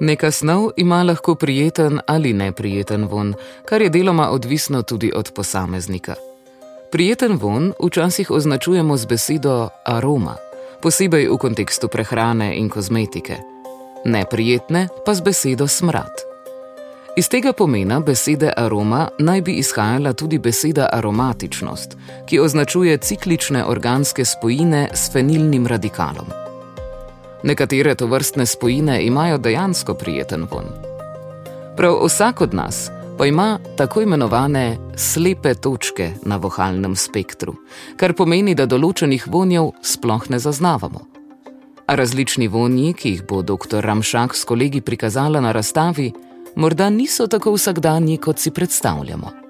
Neka 0.00 0.30
snov 0.30 0.70
ima 0.76 1.02
lahko 1.02 1.34
prijeten 1.34 2.00
ali 2.06 2.32
neprijeten 2.32 3.04
von, 3.04 3.34
kar 3.64 3.82
je 3.82 3.90
deloma 3.90 4.30
odvisno 4.30 4.82
tudi 4.82 5.12
od 5.14 5.32
posameznika. 5.34 6.14
Prijeten 6.92 7.36
von 7.36 7.72
včasih 7.84 8.30
označujemo 8.30 8.96
z 8.96 9.06
besedo 9.06 9.68
aroma, 9.84 10.36
posebej 10.82 11.28
v 11.28 11.36
kontekstu 11.36 11.88
prehrane 11.88 12.56
in 12.56 12.70
kozmetike 12.70 13.57
neprijetne 14.08 14.88
pa 15.06 15.14
z 15.14 15.20
besedo 15.20 15.68
smrad. 15.68 16.28
Iz 17.18 17.28
tega 17.28 17.52
pomena 17.52 18.00
besede 18.00 18.52
aroma 18.56 19.08
naj 19.18 19.40
bi 19.42 19.56
izhajala 19.58 20.12
tudi 20.12 20.38
beseda 20.38 20.88
aromatičnost, 20.92 21.96
ki 22.26 22.38
označuje 22.40 22.98
ciklične 22.98 23.64
organske 23.64 24.24
spojine 24.24 24.88
s 24.94 25.12
fenilnim 25.12 25.66
radikalom. 25.66 26.30
Nekatere 27.42 27.94
to 27.94 28.06
vrstne 28.06 28.46
spojine 28.46 29.02
imajo 29.02 29.38
dejansko 29.38 29.94
prijeten 29.94 30.46
von. 30.50 30.70
Prav 31.76 31.98
vsak 32.04 32.40
od 32.40 32.54
nas 32.54 32.90
pa 33.18 33.26
ima 33.26 33.58
tako 33.76 34.00
imenovane 34.00 34.76
slepe 34.96 35.54
točke 35.54 36.10
na 36.22 36.36
vohalnem 36.36 36.96
spektru, 36.96 37.54
kar 37.96 38.14
pomeni, 38.14 38.54
da 38.54 38.66
določenih 38.66 39.26
vonjev 39.26 39.72
sploh 39.82 40.30
ne 40.30 40.38
zaznavamo. 40.38 41.17
A 41.88 41.94
različni 41.94 42.48
vonji, 42.48 42.92
ki 42.92 43.10
jih 43.10 43.22
bo 43.24 43.42
dr. 43.42 43.80
Ramšak 43.80 44.36
s 44.36 44.44
kolegi 44.44 44.80
prikazala 44.80 45.40
na 45.40 45.52
razstavi, 45.52 46.12
morda 46.56 46.90
niso 46.90 47.26
tako 47.26 47.56
vsakdanji, 47.56 48.18
kot 48.20 48.38
si 48.38 48.50
predstavljamo 48.50 49.47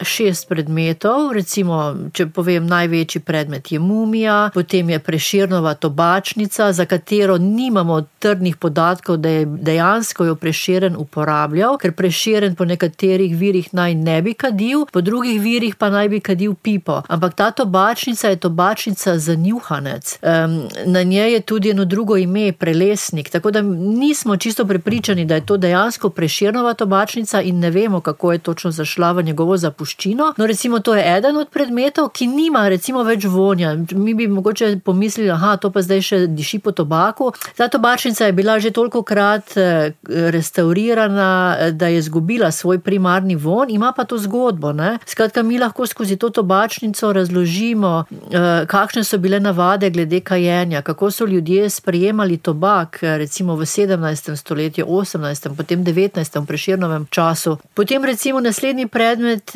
šest 0.00 0.48
predmetov, 0.48 1.32
recimo, 1.32 1.94
če 2.12 2.26
povem, 2.34 2.66
največji 2.66 3.20
predmet 3.24 3.72
je 3.72 3.78
mumija, 3.78 4.50
potem 4.54 4.90
je 4.90 4.98
preširnova 4.98 5.74
tobačnica, 5.74 6.72
za 6.72 6.84
katero 6.86 7.38
nimamo 7.38 8.00
trdnih 8.18 8.56
podatkov, 8.56 9.16
da 9.16 9.28
je 9.28 9.46
dejansko 9.46 10.24
jo 10.24 10.34
preširen 10.34 10.96
uporabljal, 10.98 11.78
ker 11.78 11.94
preširen 11.94 12.54
po 12.58 12.64
nekaterih 12.64 13.36
virih 13.36 13.70
naj 13.74 13.94
ne 13.94 14.18
bi 14.22 14.34
kadil, 14.34 14.86
po 14.92 15.00
drugih 15.00 15.40
virih 15.40 15.76
pa 15.76 15.90
naj 15.90 16.08
bi 16.08 16.20
kadil 16.20 16.54
pipo. 16.54 17.02
Ampak 17.08 17.34
ta 17.34 17.50
tobačnica 17.50 18.28
je 18.28 18.36
tobačnica 18.36 19.18
za 19.18 19.34
njuhanec. 19.34 20.18
Um, 20.22 20.68
na 20.86 21.02
njej 21.02 21.32
je 21.32 21.40
tudi 21.40 21.70
eno 21.70 21.84
drugo 21.84 22.16
ime, 22.16 22.52
prelesnik, 22.52 23.30
tako 23.30 23.50
da 23.50 23.62
nismo 23.62 24.36
čisto 24.36 24.64
prepričani, 24.66 25.24
da 25.24 25.34
je 25.34 25.46
to 25.46 25.56
dejansko 25.56 26.10
preširnova 26.10 26.74
tobačnica 26.74 27.42
in 27.42 27.58
ne 27.58 27.70
vemo, 27.70 28.00
kako 28.00 28.32
je 28.32 28.38
točno 28.38 28.70
zašla 28.70 29.12
v 29.12 29.22
njegovo 29.22 29.56
zapuščino 29.56 29.91
zapuščino. 29.92 30.34
No, 30.36 30.46
recimo, 30.46 30.80
to 30.80 30.94
je 30.94 31.02
eden 31.16 31.36
od 31.36 31.50
predmetov, 31.50 32.10
ki 32.12 32.26
nima 32.26 32.68
recimo, 32.68 33.02
več 33.04 33.24
vonja. 33.24 33.74
Mi 33.92 34.14
bi 34.14 34.26
mogoče 34.28 34.80
pomislili, 34.84 35.28
da 35.28 35.56
to 35.56 35.70
pa 35.70 35.82
zdaj 35.82 36.02
še 36.02 36.26
diši 36.26 36.58
po 36.58 36.72
tobaku. 36.72 37.32
Ta 37.56 37.68
tobačnica 37.68 38.26
je 38.26 38.32
bila 38.32 38.58
že 38.58 38.70
toliko 38.70 39.02
krat 39.02 39.56
eh, 39.56 39.92
restaurirana, 40.08 41.56
eh, 41.58 41.72
da 41.72 41.88
je 41.88 41.98
izgubila 41.98 42.50
svoj 42.50 42.78
primarni 42.78 43.36
von, 43.36 43.70
ima 43.70 43.92
pa 43.92 44.04
to 44.04 44.18
zgodbo. 44.18 44.72
Ne? 44.72 44.98
Skratka, 45.06 45.42
mi 45.42 45.58
lahko 45.58 45.86
skozi 45.86 46.16
to 46.16 46.30
tobačnico 46.30 47.12
razložimo, 47.12 48.04
eh, 48.10 48.66
kakšne 48.66 49.04
so 49.04 49.18
bile 49.18 49.40
navade 49.40 49.90
glede 49.90 50.20
kajenja, 50.20 50.82
kako 50.82 51.10
so 51.10 51.26
ljudje 51.26 51.70
sprejemali 51.70 52.38
tobak, 52.38 52.98
recimo 53.02 53.56
v 53.56 53.66
17. 53.66 54.36
stoletju, 54.36 54.86
18., 54.86 55.56
potem 55.56 55.84
19. 55.84 56.46
preširnovem 56.46 57.06
času. 57.10 57.56
Potem 57.74 58.04
recimo 58.04 58.40
naslednji 58.40 58.86
predmet 58.88 59.52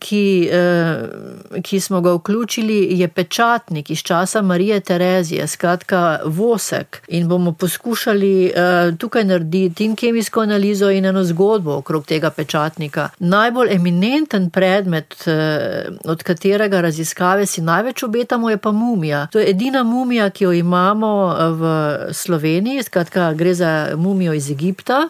ki, 0.00 0.48
eh, 0.52 1.60
ki 1.62 1.80
smo 1.80 2.00
ga 2.00 2.12
vključili, 2.12 2.98
je 2.98 3.08
pečatnik 3.08 3.90
iz 3.90 3.98
časa 3.98 4.42
Marije 4.42 4.80
Terezije, 4.80 5.46
skratka 5.46 6.18
Vosek. 6.24 7.02
In 7.08 7.28
bomo 7.28 7.52
poskušali 7.52 8.46
eh, 8.46 8.92
tukaj 8.98 9.24
narediti 9.24 9.84
in 9.84 9.96
kemijsko 9.96 10.40
analizo 10.40 10.90
in 10.90 11.04
eno 11.04 11.24
zgodbo 11.24 11.76
okrog 11.76 12.06
tega 12.06 12.30
pečatnika. 12.30 13.08
Najbolj 13.18 13.74
eminenten 13.74 14.50
predmet, 14.50 15.14
eh, 15.26 15.88
od 16.04 16.22
katerega 16.22 16.80
raziskave 16.80 17.46
si 17.46 17.62
največ 17.62 18.02
obetamo, 18.02 18.50
je 18.50 18.56
pa 18.56 18.72
mumija. 18.72 19.26
To 19.32 19.38
je 19.38 19.50
edina 19.50 19.82
mumija, 19.82 20.30
ki 20.30 20.44
jo 20.44 20.52
imamo 20.52 21.34
v 21.50 21.64
Sloveniji, 22.12 22.82
skratka 22.82 23.32
gre 23.32 23.54
za 23.54 23.88
mumijo 23.96 24.32
iz 24.32 24.50
Egipta, 24.50 25.08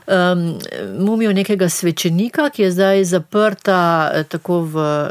mumijo 0.99 1.33
nekega 1.33 1.69
svečenika, 1.69 2.51
ki 2.51 2.63
je 2.63 2.71
zdaj 2.71 3.05
zaprta 3.05 4.11
tako 4.29 4.44
tako 4.45 4.61
v 4.61 4.77
uh, 4.77 5.09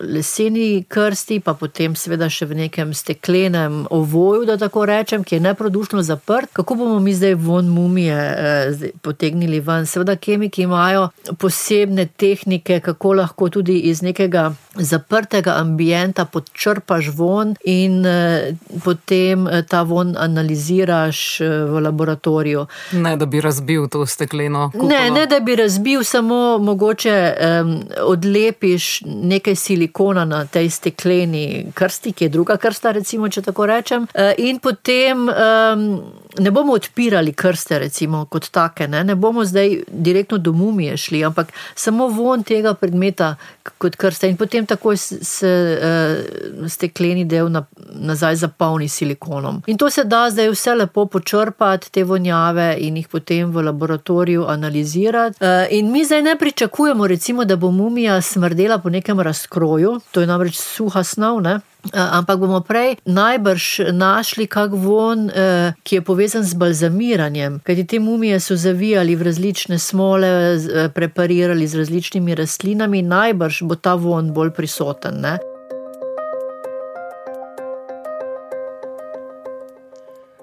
leseni 0.00 0.84
krsti, 0.88 1.40
pa 1.40 1.54
potem 1.56 1.94
seveda 1.96 2.28
še 2.28 2.44
v 2.44 2.58
nekem 2.58 2.92
steklenem 2.92 3.86
ovoju, 3.88 4.44
da 4.44 4.58
tako 4.60 4.84
rečem, 4.84 5.24
ki 5.24 5.38
je 5.38 5.40
neprodušno 5.40 6.02
zaprt. 6.04 6.52
Kako 6.52 6.76
bomo 6.76 6.98
mi 7.00 7.14
zdaj 7.16 7.38
von 7.40 7.72
mumije 7.72 8.12
uh, 8.12 8.84
potegnili 9.00 9.62
ven? 9.64 9.88
Seveda 9.88 10.18
kemiki 10.20 10.68
imajo 10.68 11.08
posebne 11.40 12.04
tehnike, 12.06 12.82
kako 12.84 13.14
lahko 13.24 13.48
tudi 13.48 13.78
iz 13.88 14.02
nekega 14.04 14.52
zaprtega 14.76 15.56
ambienta 15.62 16.26
podčrpaš 16.28 17.08
von 17.16 17.56
in 17.64 18.04
uh, 18.04 18.52
potem 18.84 19.48
ta 19.70 19.86
von 19.88 20.12
analiziraš 20.20 21.40
v 21.40 21.80
laboratoriju. 21.80 22.66
Ne, 22.92 23.16
da 23.16 23.24
bi 23.24 23.40
razbil 23.40 23.88
to 23.88 24.04
stekleno. 24.04 24.68
Kupolo. 24.74 24.92
Ne, 24.92 25.08
ne, 25.10 25.24
da 25.30 25.40
bi 25.40 25.56
razbil 25.56 26.04
samo 26.04 26.58
mogoče 26.58 27.16
um, 27.32 27.76
odlepo 28.04 28.33
nalepiš 28.34 29.00
nekaj 29.06 29.54
silikona 29.54 30.24
na 30.24 30.46
tej 30.46 30.70
stekleni 30.70 31.66
krsti, 31.74 32.12
ki 32.12 32.24
je 32.24 32.28
druga 32.28 32.56
krsta, 32.56 32.92
recimo, 32.92 33.28
če 33.28 33.42
tako 33.42 33.66
rečem, 33.66 34.06
eh, 34.14 34.34
in 34.38 34.58
potem 34.58 35.28
um, 35.28 36.02
ne 36.38 36.50
bomo 36.50 36.72
odpirali 36.72 37.32
krste, 37.32 37.78
recimo, 37.78 38.24
kot 38.26 38.48
take, 38.50 38.88
ne? 38.88 39.04
ne 39.04 39.14
bomo 39.14 39.44
zdaj 39.44 39.82
direktno 39.88 40.38
do 40.38 40.52
mumije 40.52 40.96
šli, 40.96 41.24
ampak 41.24 41.52
samo 41.74 42.08
von 42.08 42.42
tega 42.42 42.74
predmeta 42.74 43.34
kot 43.78 43.96
krste 43.96 44.28
in 44.28 44.36
potem 44.36 44.66
takoj 44.66 44.96
se 44.96 45.50
uh, 45.78 46.68
stekleni 46.68 47.24
del 47.24 47.50
na, 47.52 47.64
nazaj 47.94 48.36
zapolni 48.36 48.88
silikonom. 48.88 49.62
In 49.66 49.78
to 49.78 49.90
se 49.90 50.04
da 50.04 50.26
zdaj 50.30 50.50
vse 50.50 50.74
lepo 50.74 51.06
počrpati, 51.06 51.90
te 51.90 52.04
vonjave 52.04 52.76
in 52.80 52.96
jih 52.96 53.08
potem 53.08 53.50
v 53.52 53.62
laboratoriju 53.62 54.46
analizirati. 54.48 55.38
Uh, 55.40 55.66
in 55.70 55.92
mi 55.92 56.04
zdaj 56.04 56.22
ne 56.22 56.36
pričakujemo, 56.38 57.06
recimo, 57.06 57.44
da 57.44 57.56
bo 57.56 57.70
mumija 57.70 58.20
smrdela 58.24 58.78
po 58.78 58.90
nekem 58.90 59.20
razkroju, 59.20 60.00
to 60.12 60.20
je 60.20 60.26
namreč 60.26 60.58
suha 60.58 61.04
snov. 61.04 61.42
Ne? 61.42 61.60
Ampak 61.92 62.40
bomo 62.40 62.60
prej 62.64 62.96
najbrž 63.04 63.92
našli 63.92 64.46
kak 64.46 64.72
von, 64.72 65.30
eh, 65.30 65.72
ki 65.82 65.96
je 65.96 66.02
povezan 66.02 66.42
z 66.42 66.54
balzamiranjem. 66.54 67.60
Kajti 67.64 67.86
te 67.86 67.98
mumije 68.00 68.40
so 68.40 68.56
zavijali 68.56 69.16
v 69.16 69.22
različne 69.22 69.78
smole, 69.78 70.28
eh, 70.28 70.88
preparirali 70.88 71.66
z 71.66 71.74
različnimi 71.74 72.34
rastlinami, 72.34 73.02
najbrž 73.02 73.62
bo 73.62 73.74
ta 73.74 73.94
von 73.94 74.32
bolj 74.32 74.50
prisoten. 74.50 75.20
Ne? 75.20 75.38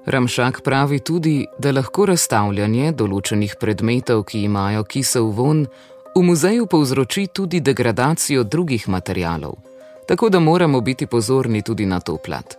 Ramšak 0.06 0.62
pravi 0.62 1.00
tudi, 1.00 1.46
da 1.60 1.72
lahko 1.72 2.08
razstavljanje 2.10 2.90
določenih 2.98 3.54
predmetov, 3.62 4.24
ki 4.32 4.42
imajo 4.48 4.82
kisel 4.90 5.30
von, 5.38 5.68
v 6.16 6.22
muzeju 6.22 6.66
povzroči 6.68 7.28
tudi 7.28 7.60
degradacijo 7.60 8.44
drugih 8.44 8.90
materialov, 8.90 9.54
tako 10.08 10.30
da 10.30 10.40
moramo 10.40 10.82
biti 10.82 11.08
pozorni 11.08 11.62
tudi 11.62 11.86
na 11.86 12.00
to 12.00 12.18
plat. 12.18 12.58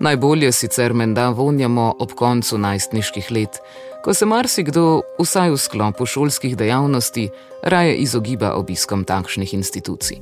Najbolje 0.00 0.52
sicer 0.52 0.94
menda 0.94 1.28
vonjamo 1.28 1.94
ob 1.98 2.12
koncu 2.12 2.58
najstniških 2.58 3.30
let, 3.30 3.60
ko 4.04 4.14
se 4.14 4.26
marsikdo, 4.26 5.02
vsaj 5.18 5.50
v 5.50 5.56
sklopu 5.56 6.06
šolskih 6.06 6.56
dejavnosti, 6.56 7.28
raje 7.62 7.96
izogiba 7.96 8.54
obiskom 8.54 9.04
takšnih 9.04 9.54
institucij. 9.54 10.16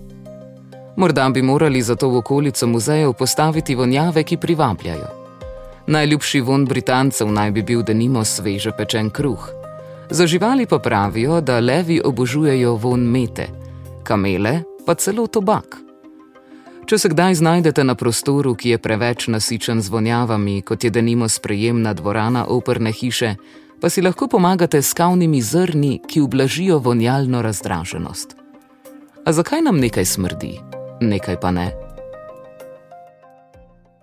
Morda 0.96 1.28
bi 1.28 1.42
morali 1.42 1.82
zato 1.82 2.08
v 2.08 2.16
okolico 2.16 2.66
muzejev 2.66 3.12
postaviti 3.12 3.74
vonjave, 3.74 4.22
ki 4.22 4.36
privabljajo. 4.36 5.08
Najljubši 5.86 6.40
von 6.40 6.66
Britancev 6.66 7.32
naj 7.32 7.50
bi 7.50 7.62
bil 7.62 7.82
denimo 7.82 8.24
sveže 8.24 8.72
pečen 8.76 9.10
kruh. 9.10 9.59
Za 10.10 10.26
živali 10.26 10.66
pa 10.66 10.78
pravijo, 10.78 11.40
da 11.40 11.60
levi 11.60 12.00
obožujejo 12.04 12.74
von 12.74 13.00
mete, 13.00 13.46
kamele 14.02 14.62
pa 14.86 14.94
celo 14.94 15.26
tobak. 15.26 15.76
Če 16.86 16.98
se 16.98 17.08
kdaj 17.08 17.34
znajdete 17.34 17.84
na 17.84 17.94
prostoru, 17.94 18.54
ki 18.54 18.74
je 18.74 18.78
preveč 18.78 19.28
nasičen 19.28 19.82
z 19.82 19.88
vonjavami, 19.88 20.62
kot 20.62 20.84
je 20.84 20.90
denimo 20.90 21.28
sprejemna 21.28 21.92
dvorana 21.94 22.46
operne 22.48 22.92
hiše, 22.92 23.34
pa 23.80 23.88
si 23.88 24.02
lahko 24.02 24.26
pomagate 24.26 24.82
s 24.82 24.92
kavnimi 24.92 25.42
zrni, 25.42 26.00
ki 26.08 26.20
ublažijo 26.20 26.78
vonjalno 26.78 27.42
razdraženost. 27.42 28.34
A 29.24 29.32
zakaj 29.32 29.62
nam 29.62 29.78
nekaj 29.78 30.04
smrdi, 30.04 30.58
nekaj 31.00 31.40
pa 31.40 31.50
ne? 31.50 31.89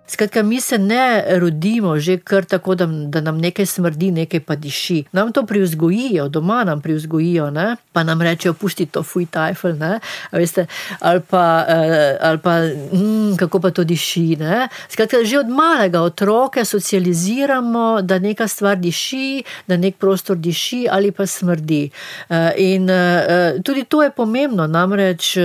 Skratka, 0.08 0.44
mi 0.44 0.62
se 0.62 0.78
ne 0.78 1.24
rodimo 1.40 2.00
že 2.00 2.18
kar 2.18 2.46
tako, 2.46 2.76
da, 2.76 2.86
da 2.86 3.22
nam 3.22 3.38
nekaj 3.38 3.66
smrdi, 3.66 4.12
nekaj 4.12 4.40
pa 4.40 4.56
diši. 4.56 5.04
Nam 5.12 5.32
to 5.32 5.44
privzgojijo, 5.46 6.30
doma 6.30 6.64
nam 6.64 6.82
privzgojijo, 6.82 7.52
ne? 7.52 7.76
pa 7.92 8.04
nam 8.04 8.22
rečejo, 8.22 8.54
pusti 8.54 8.86
to, 8.86 9.04
fuj, 9.04 9.26
tajfel, 9.26 9.76
ali 11.00 11.22
pa, 11.30 11.66
eh, 11.68 12.18
ali 12.22 12.38
pa 12.38 12.60
mm, 12.94 13.36
kako 13.38 13.60
pa 13.60 13.72
to 13.72 13.84
diši. 13.84 14.36
Ne? 14.40 14.68
Skratka, 14.90 15.24
že 15.24 15.40
od 15.40 15.50
malega 15.50 16.02
otroke 16.02 16.66
socializiramo, 16.66 18.02
da 18.02 18.20
neka 18.20 18.48
stvar 18.48 18.78
diši, 18.78 19.44
da 19.68 19.78
nek 19.78 19.96
prostor 19.96 20.38
diši 20.38 20.88
ali 20.92 21.12
pa 21.12 21.26
smrdi. 21.26 21.90
Eh, 22.30 22.52
in 22.58 22.90
eh, 22.90 23.60
tudi 23.64 23.84
to 23.84 24.04
je 24.04 24.12
pomembno, 24.12 24.68
namreč, 24.68 25.38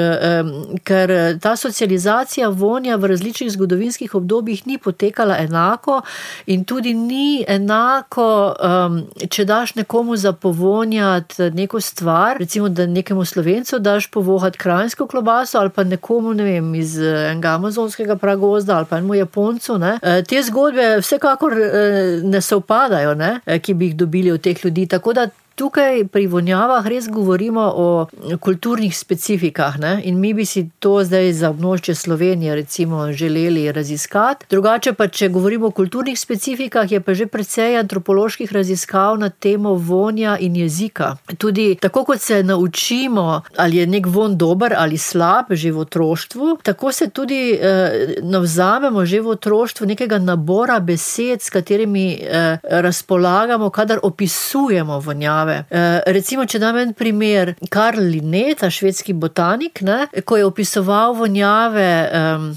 ker 0.84 1.10
ta 1.40 1.56
socializacija 1.56 2.48
vonja 2.48 2.96
v 2.96 3.06
različnih 3.06 3.50
zgodovinskih 3.50 4.14
obdobjih 4.14 4.51
obdobjih 4.52 4.66
ni 4.66 4.78
potekala 4.78 5.36
enako, 5.38 6.02
in 6.46 6.64
tudi 6.64 6.94
ni 6.94 7.44
enako, 7.48 8.54
um, 8.60 9.02
če 9.30 9.44
daš 9.44 9.74
nekomu 9.74 10.16
za 10.16 10.32
povonjati 10.32 11.50
neko 11.50 11.80
stvar, 11.80 12.38
recimo, 12.38 12.68
da 12.68 12.86
nekemu 12.86 13.24
slovencu 13.24 13.78
daš 13.78 14.10
povohati 14.10 14.58
krajinsko 14.58 15.06
klobaso 15.06 15.58
ali 15.58 15.70
pa 15.70 15.84
nekomu 15.84 16.34
ne 16.34 16.44
vem, 16.44 16.74
iz 16.74 16.98
enega 16.98 17.54
amazonskega 17.54 18.16
pragozda 18.16 18.76
ali 18.76 18.86
pa 18.86 18.98
enemu 18.98 19.14
japoncu. 19.14 19.78
E, 20.02 20.22
te 20.22 20.42
zgodbe 20.42 20.98
vsekakor 21.00 21.52
e, 21.52 22.20
ne 22.22 22.40
sovpadajo, 22.40 23.16
ki 23.62 23.74
bi 23.74 23.86
jih 23.86 23.96
dobili 23.96 24.32
od 24.32 24.40
teh 24.40 24.64
ljudi. 24.64 24.86
Tako 24.86 25.12
da 25.12 25.28
Tukaj 25.54 26.04
pri 26.08 26.26
vonjavah 26.26 26.86
res 26.86 27.08
govorimo 27.08 27.62
o 27.76 28.06
kulturnih 28.40 28.96
specifikah 28.96 29.78
ne? 29.78 30.00
in 30.04 30.20
mi 30.20 30.32
bi 30.34 30.46
si 30.46 30.64
to 30.78 31.04
zdaj 31.04 31.32
za 31.32 31.50
območje 31.50 31.94
Slovenije 31.94 32.54
recimo 32.54 33.12
želeli 33.12 33.72
raziskati. 33.72 34.46
Drugače 34.50 34.92
pa, 34.92 35.08
če 35.08 35.28
govorimo 35.28 35.66
o 35.66 35.70
kulturnih 35.70 36.18
specifikah, 36.20 36.92
je 36.92 37.00
pa 37.00 37.14
že 37.14 37.26
precej 37.26 37.76
antropoloških 37.78 38.52
raziskav 38.52 39.18
na 39.18 39.28
temo 39.28 39.74
vonja 39.74 40.38
in 40.40 40.56
jezika. 40.56 41.16
Tudi 41.38 41.76
tako 41.80 42.04
kot 42.04 42.20
se 42.20 42.42
naučimo, 42.42 43.42
ali 43.56 43.76
je 43.76 43.86
nek 43.86 44.06
von 44.06 44.36
dober 44.38 44.74
ali 44.78 44.98
slab 44.98 45.52
že 45.52 45.72
v 45.72 45.78
otroštvu, 45.78 46.56
tako 46.62 46.92
se 46.92 47.10
tudi 47.10 47.58
eh, 47.60 48.16
navzamemo 48.22 49.04
že 49.06 49.20
v 49.20 49.28
otroštvu 49.28 49.86
nekega 49.86 50.18
nabora 50.18 50.80
besed, 50.80 51.42
s 51.42 51.50
katerimi 51.50 52.18
eh, 52.22 52.58
razpolagamo, 52.62 53.70
kadar 53.70 53.98
opisujemo 54.02 55.00
vonjave 55.00 55.41
narave. 55.42 55.64
E, 55.70 56.12
recimo, 56.12 56.46
če 56.46 56.60
dam 56.62 56.78
en 56.78 56.92
primer, 56.94 57.54
Karl 57.70 58.00
Linnet, 58.00 58.62
švedski 58.70 59.12
botanik, 59.14 59.82
ne, 59.82 60.06
ko 60.24 60.36
je 60.36 60.46
opisoval 60.46 61.16
vonjave. 61.18 61.90
Um, 62.12 62.52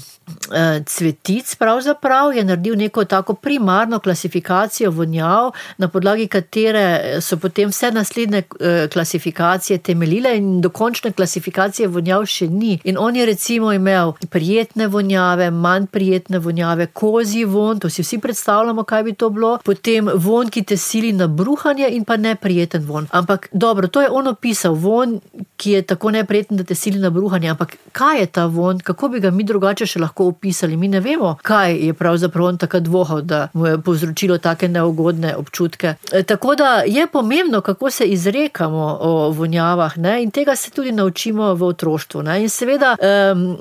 cvetic, 0.86 1.54
pravzaprav 1.54 2.32
je 2.34 2.44
naredil 2.44 2.76
neko 2.76 3.04
tako 3.04 3.34
primarno 3.34 3.98
klasifikacijo 3.98 4.90
vonjav, 4.90 5.50
na 5.78 5.88
podlagi 5.88 6.26
katere 6.26 7.16
so 7.20 7.36
potem 7.36 7.68
vse 7.68 7.90
naslednje 7.90 8.42
eh, 8.60 8.88
klasifikacije 8.92 9.78
temeljile, 9.78 10.36
in 10.36 10.60
dokončne 10.60 11.12
klasifikacije 11.12 11.88
vonjav 11.88 12.26
še 12.26 12.48
ni. 12.48 12.78
In 12.84 12.98
on 12.98 13.16
je 13.16 13.26
recimo 13.26 13.72
imel 13.72 14.12
prijetne 14.30 14.86
vonjave, 14.86 15.50
manj 15.50 15.86
prijetne 15.86 16.38
vonjave, 16.38 16.86
kozji 16.86 17.44
von, 17.44 17.78
to 17.78 17.90
si 17.90 18.02
vsi 18.02 18.18
predstavljamo, 18.18 18.84
kaj 18.84 19.02
bi 19.02 19.12
to 19.12 19.30
bilo, 19.30 19.58
potem 19.64 20.10
von, 20.14 20.50
ki 20.50 20.62
te 20.62 20.76
sili 20.76 21.12
na 21.12 21.26
bruhanje, 21.26 21.88
in 21.88 22.04
pa 22.04 22.16
neprijeten 22.16 22.84
von. 22.86 23.06
Ampak 23.10 23.48
dobro, 23.52 23.88
to 23.88 24.02
je 24.02 24.10
on 24.10 24.26
opisal, 24.26 24.74
von, 24.74 25.20
ki 25.56 25.70
je 25.70 25.82
tako 25.82 26.10
neprijeten, 26.10 26.56
da 26.56 26.64
te 26.64 26.74
sili 26.74 26.98
na 26.98 27.10
bruhanje. 27.10 27.48
Ampak 27.48 27.76
kaj 27.92 28.20
je 28.20 28.26
ta 28.26 28.46
von, 28.46 28.78
kako 28.78 29.08
bi 29.08 29.20
ga 29.20 29.30
mi 29.30 29.44
drugače 29.44 29.86
še 29.86 30.00
lahko? 30.00 30.15
Lahko 30.16 30.28
opisali. 30.28 30.76
Mi 30.76 30.88
ne 30.88 31.00
vemo, 31.00 31.36
kaj 31.42 31.76
je 31.86 31.94
pravzaprav 31.94 32.46
on 32.46 32.58
tako 32.58 32.80
dvohal, 32.80 33.20
da 33.22 33.48
mu 33.52 33.66
je 33.66 33.78
povzročilo 33.78 34.38
take 34.38 34.68
neugodne 34.68 35.36
občutke. 35.36 35.94
E, 36.12 36.22
tako 36.22 36.54
da 36.54 36.82
je 36.86 37.06
pomembno, 37.06 37.60
kako 37.60 37.90
se 37.90 38.04
izrekamo 38.04 38.98
o 39.00 39.30
vonjavah 39.30 39.98
ne? 39.98 40.22
in 40.22 40.30
tega 40.30 40.56
se 40.56 40.70
tudi 40.70 40.92
naučimo 40.92 41.54
v 41.54 41.62
otroštvu. 41.62 42.22
Ne? 42.22 42.42
In 42.42 42.48
seveda 42.48 42.96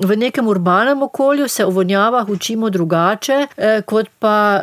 v 0.03 0.15
nekem 0.15 0.47
urbanem 0.47 1.01
okolju 1.03 1.47
se 1.47 1.65
o 1.65 1.69
vonjavah 1.69 2.29
učimo 2.29 2.69
drugače, 2.69 3.47
eh, 3.57 3.81
kot 3.85 4.07
pa, 4.19 4.61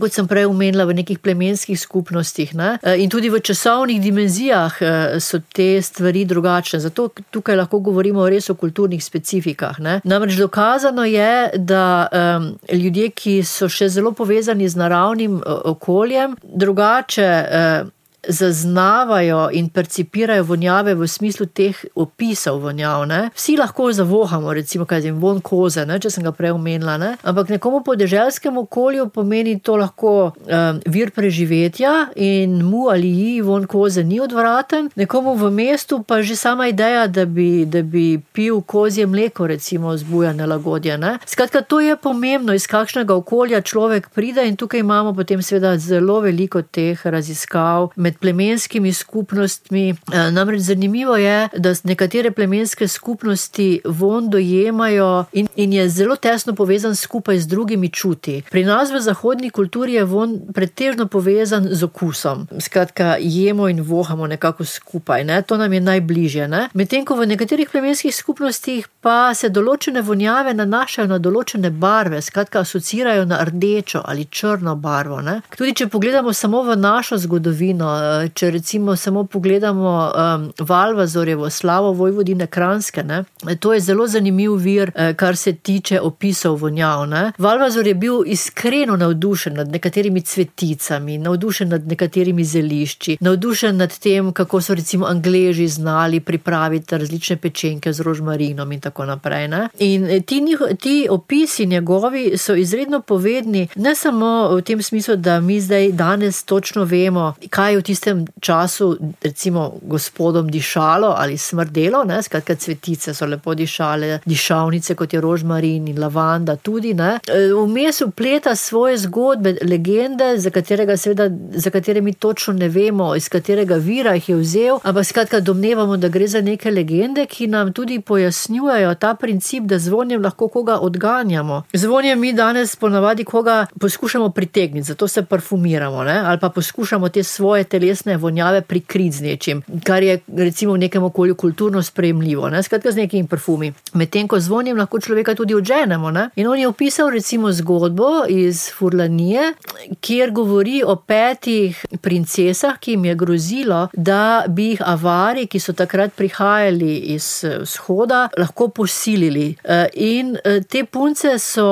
kot 0.00 0.12
sem 0.12 0.26
prej 0.26 0.46
omenila, 0.46 0.84
v 0.84 0.94
nekih 0.94 1.18
plemenskih 1.18 1.80
skupnostih. 1.80 2.54
Ne? 2.54 2.78
E, 2.82 2.96
in 3.02 3.10
tudi 3.10 3.30
v 3.30 3.40
časovnih 3.40 4.00
dimenzijah 4.02 4.78
so 5.20 5.38
te 5.52 5.82
stvari 5.82 6.24
drugačne. 6.24 6.80
Zato 6.80 7.08
tukaj 7.30 7.56
lahko 7.56 7.78
govorimo 7.78 8.28
res 8.28 8.50
o 8.50 8.54
kulturnih 8.54 9.04
specifikah. 9.04 9.78
Ne? 9.78 10.00
Namreč 10.04 10.36
dokazano 10.36 11.04
je, 11.04 11.11
je, 11.12 11.50
da 11.58 12.08
um, 12.08 12.52
ljudje, 12.72 13.10
ki 13.10 13.40
so 13.46 13.68
še 13.68 13.88
zelo 13.92 14.12
povezani 14.16 14.68
z 14.68 14.80
naravnim 14.80 15.40
okoljem, 15.46 16.36
drugače. 16.42 17.32
Uh, 17.42 17.90
zaznavajo 18.28 19.48
in 19.52 19.68
percipirajo 19.68 20.44
vonjave 20.44 20.94
v 20.94 21.08
smislu 21.08 21.46
teh 21.46 21.84
opisov 21.94 22.60
vonjav. 22.62 23.06
Ne? 23.06 23.30
Vsi 23.34 23.56
lahko 23.56 23.92
zavohamo, 23.92 24.52
recimo, 24.54 24.84
kaj 24.84 25.06
je 25.06 25.12
von 25.12 25.40
koze, 25.40 25.86
ne? 25.86 25.98
če 26.00 26.10
sem 26.10 26.24
ga 26.24 26.32
prej 26.32 26.54
omenila. 26.54 26.96
Ne? 26.98 27.16
Ampak 27.22 27.50
nekomu 27.50 27.82
po 27.84 27.96
deželskem 27.98 28.58
okolju 28.58 29.08
pomeni 29.14 29.58
to 29.60 29.76
lahko 29.76 30.32
um, 30.32 30.80
vir 30.86 31.10
preživetja 31.10 32.12
in 32.16 32.62
mu 32.64 32.88
ali 32.90 33.10
ji 33.10 33.40
von 33.42 33.66
koze 33.66 34.04
ni 34.04 34.20
odvraten, 34.20 34.90
nekomu 34.96 35.34
v 35.34 35.50
mestu 35.50 36.02
pa 36.06 36.22
že 36.22 36.36
sama 36.36 36.68
ideja, 36.68 37.06
da 37.06 37.24
bi, 37.26 37.64
da 37.66 37.82
bi 37.82 38.20
pil 38.32 38.60
kozje 38.62 39.06
mleko, 39.06 39.46
recimo, 39.46 39.96
zbuja 39.96 40.32
nelagodje. 40.32 40.98
Ne? 40.98 41.16
Skratka, 41.26 41.60
to 41.60 41.80
je 41.80 41.96
pomembno, 41.96 42.54
iz 42.54 42.66
kakšnega 42.70 43.14
okolja 43.14 43.60
človek 43.60 44.08
pride 44.14 44.46
in 44.48 44.56
tukaj 44.56 44.80
imamo 44.80 45.14
potem 45.14 45.42
seveda 45.42 45.74
zelo 45.78 46.20
veliko 46.20 46.62
teh 46.62 47.00
raziskav 47.04 47.90
med 47.96 48.11
plemenskimi 48.20 48.92
skupnostmi. 48.92 49.90
Eh, 49.90 50.30
namreč 50.30 50.60
zanimivo 50.60 51.16
je, 51.16 51.48
da 51.56 51.74
nekatere 51.84 52.30
plemenske 52.30 52.88
skupnosti 52.88 53.80
von 53.84 54.30
dojemajo 54.30 55.24
in, 55.32 55.48
in 55.56 55.72
je 55.72 55.88
zelo 55.88 56.16
tesno 56.16 56.54
povezan 56.54 56.96
skupaj 56.96 57.38
z 57.38 57.46
drugimi 57.46 57.88
čuti. 57.88 58.42
Pri 58.50 58.64
nas 58.64 58.90
v 58.90 59.00
zahodni 59.00 59.50
kulturi 59.50 59.92
je 59.92 60.04
von 60.04 60.40
pretežno 60.54 61.06
povezan 61.06 61.68
z 61.70 61.84
okusom. 61.84 62.46
Skratka, 62.60 63.16
jemo 63.20 63.68
in 63.68 63.80
vohamo 63.80 64.26
nekako 64.26 64.64
skupaj, 64.64 65.24
ne? 65.24 65.42
to 65.42 65.56
nam 65.56 65.72
je 65.72 65.80
najbližje. 65.80 66.48
Medtem 66.74 67.04
ko 67.04 67.14
v 67.14 67.26
nekaterih 67.26 67.70
plemenskih 67.70 68.14
skupnostih 68.14 68.88
pa 69.00 69.34
se 69.34 69.48
določene 69.48 70.02
vonjave 70.02 70.54
nanašajo 70.54 71.08
na 71.10 71.18
določene 71.18 71.70
barve, 71.70 72.22
skratka, 72.22 72.62
asocirajo 72.62 73.24
na 73.24 73.42
rdečo 73.44 74.02
ali 74.04 74.24
črno 74.24 74.74
barvo. 74.76 75.20
Ne? 75.20 75.40
Tudi 75.56 75.74
če 75.82 75.88
pogledamo 75.92 76.32
samo 76.32 76.62
v 76.62 76.76
našo 76.76 77.18
zgodovino, 77.18 77.88
če 78.34 78.50
recimo 78.50 78.96
samo 78.96 79.24
pogledamo 79.24 80.12
um, 80.14 80.52
Valvazorjevo 80.58 81.50
slavo 81.50 81.92
Vojvodine 81.92 82.46
Kranske, 82.46 83.02
ne? 83.02 83.24
to 83.60 83.74
je 83.74 83.80
zelo 83.80 84.06
zanimiv 84.06 84.54
vir, 84.54 84.92
kar 85.16 85.36
se 85.36 85.52
tiče 85.52 86.00
opisov 86.00 86.56
vonjav. 86.60 87.06
Ne? 87.08 87.32
Valvazor 87.38 87.86
je 87.86 87.94
bil 87.94 88.22
iskreno 88.26 88.96
navdušen 88.96 89.54
nad 89.54 89.68
nekaterimi 89.68 90.20
cveticami, 90.20 91.18
navdušen 91.18 91.68
nad 91.68 91.86
nekaterimi 91.88 92.44
zelišči, 92.44 93.16
navdušen 93.20 93.76
nad 93.76 93.98
tem, 93.98 94.32
kako 94.32 94.60
so 94.60 94.74
recimo 94.74 95.06
Angleži 95.06 95.68
znali 95.68 96.20
pripraviti 96.20 96.98
različne 96.98 97.36
pečenke 97.36 97.92
z 97.92 98.00
rožmarinom 98.00 98.72
in 98.72 98.80
tako 98.80 99.04
naprej. 99.04 99.48
Ne? 99.48 99.68
In 99.78 100.22
ti, 100.22 100.42
ti 100.80 101.06
opisi 101.10 101.66
njegovi 101.66 102.38
so 102.38 102.54
izredno 102.54 103.00
povedni, 103.00 103.68
ne 103.76 103.94
samo 103.94 104.48
v 104.56 104.62
tem 104.62 104.82
smislu, 104.82 105.16
da 105.16 105.40
mi 105.40 105.60
zdaj 105.60 105.92
danes 105.92 106.44
točno 106.44 106.84
vemo, 106.84 107.34
kaj 107.50 107.72
je 107.72 107.78
v 107.78 107.82
tistem 107.82 107.91
času, 108.40 108.98
recimo, 109.22 109.72
gospodom 109.82 110.50
dišalo 110.50 111.14
ali 111.18 111.38
smrdelo, 111.38 112.04
ne? 112.04 112.22
skratka, 112.22 112.54
cvetice 112.54 113.14
so 113.14 113.26
lepo 113.26 113.54
dišale, 113.54 114.20
dišavnice 114.24 114.94
kot 114.94 115.12
je 115.12 115.20
rožmarin 115.20 115.88
in 115.88 116.00
lavanda 116.00 116.56
tudi. 116.56 116.94
Ne? 116.94 117.18
Vmes 117.64 118.00
upleta 118.00 118.54
svoje 118.56 118.98
zgodbe, 118.98 119.56
legende, 119.62 120.38
za, 120.38 120.50
seveda, 120.96 121.28
za 121.54 121.70
katere 121.70 122.00
mi 122.00 122.12
točno 122.12 122.54
ne 122.54 122.68
vemo, 122.68 123.14
iz 123.16 123.28
katerega 123.28 123.76
vira 123.76 124.14
jih 124.14 124.28
je 124.28 124.36
vzel, 124.36 124.78
ampak 124.82 125.06
skratka, 125.06 125.40
domnevamo, 125.40 125.96
da 125.96 126.08
gre 126.08 126.26
za 126.26 126.40
neke 126.40 126.70
legende, 126.70 127.26
ki 127.26 127.46
nam 127.46 127.72
tudi 127.72 128.00
pojasnjujejo 128.00 128.94
ta 128.94 129.14
princip, 129.14 129.64
da 129.64 129.78
zvonjem 129.78 130.22
lahko 130.22 130.48
koga 130.48 130.78
odganjamo. 130.78 131.62
Zvonjem 131.72 132.20
mi 132.20 132.32
danes 132.32 132.76
ponavadi 132.76 133.24
koga 133.24 133.66
poskušamo 133.80 134.30
pritegniti, 134.30 134.86
zato 134.86 135.08
se 135.08 135.22
parfumiramo 135.24 136.04
ne? 136.04 136.22
ali 136.24 136.38
pa 136.38 136.48
poskušamo 136.48 137.08
te 137.08 137.22
svoje 137.22 137.64
telesne 137.82 138.16
vonjave 138.16 138.60
prikriti 138.62 139.16
z 139.16 139.20
nečim, 139.20 139.62
kar 139.84 140.02
je 140.02 140.20
recimo 140.36 140.72
v 140.72 140.78
nekem 140.78 141.02
okolju 141.02 141.34
kulturno 141.34 141.82
sprejemljivo, 141.82 142.48
ne? 142.50 142.62
skratka 142.62 142.92
z 142.92 142.96
nekimi 142.96 143.28
parfumi. 143.28 143.72
Medtem 143.98 144.28
ko 144.28 144.38
zvonjem 144.40 144.78
lahko 144.78 145.00
človeka 145.00 145.34
tudi 145.34 145.54
odženemo. 145.54 146.10
Ne? 146.10 146.28
In 146.36 146.46
on 146.46 146.58
je 146.58 146.68
opisal 146.68 147.10
recimo 147.10 147.52
zgodbo 147.52 148.22
iz 148.28 148.68
Furlanije, 148.70 149.54
kjer 150.00 150.30
govori 150.30 150.82
o 150.86 150.96
petih 150.96 151.84
princesah, 152.00 152.78
ki 152.78 152.94
jim 152.94 153.04
je 153.04 153.14
grozilo, 153.14 153.88
da 153.92 154.44
bi 154.48 154.68
jih 154.72 154.82
avari, 154.86 155.46
ki 155.46 155.60
so 155.60 155.72
takrat 155.72 156.14
prihajali 156.14 156.96
iz 157.16 157.44
vzhoda, 157.64 158.28
lahko 158.38 158.68
posilili. 158.68 159.56
Eh, 159.64 159.86
in 159.94 160.36
eh, 160.44 160.60
te 160.62 160.84
punce 160.84 161.38
so 161.38 161.66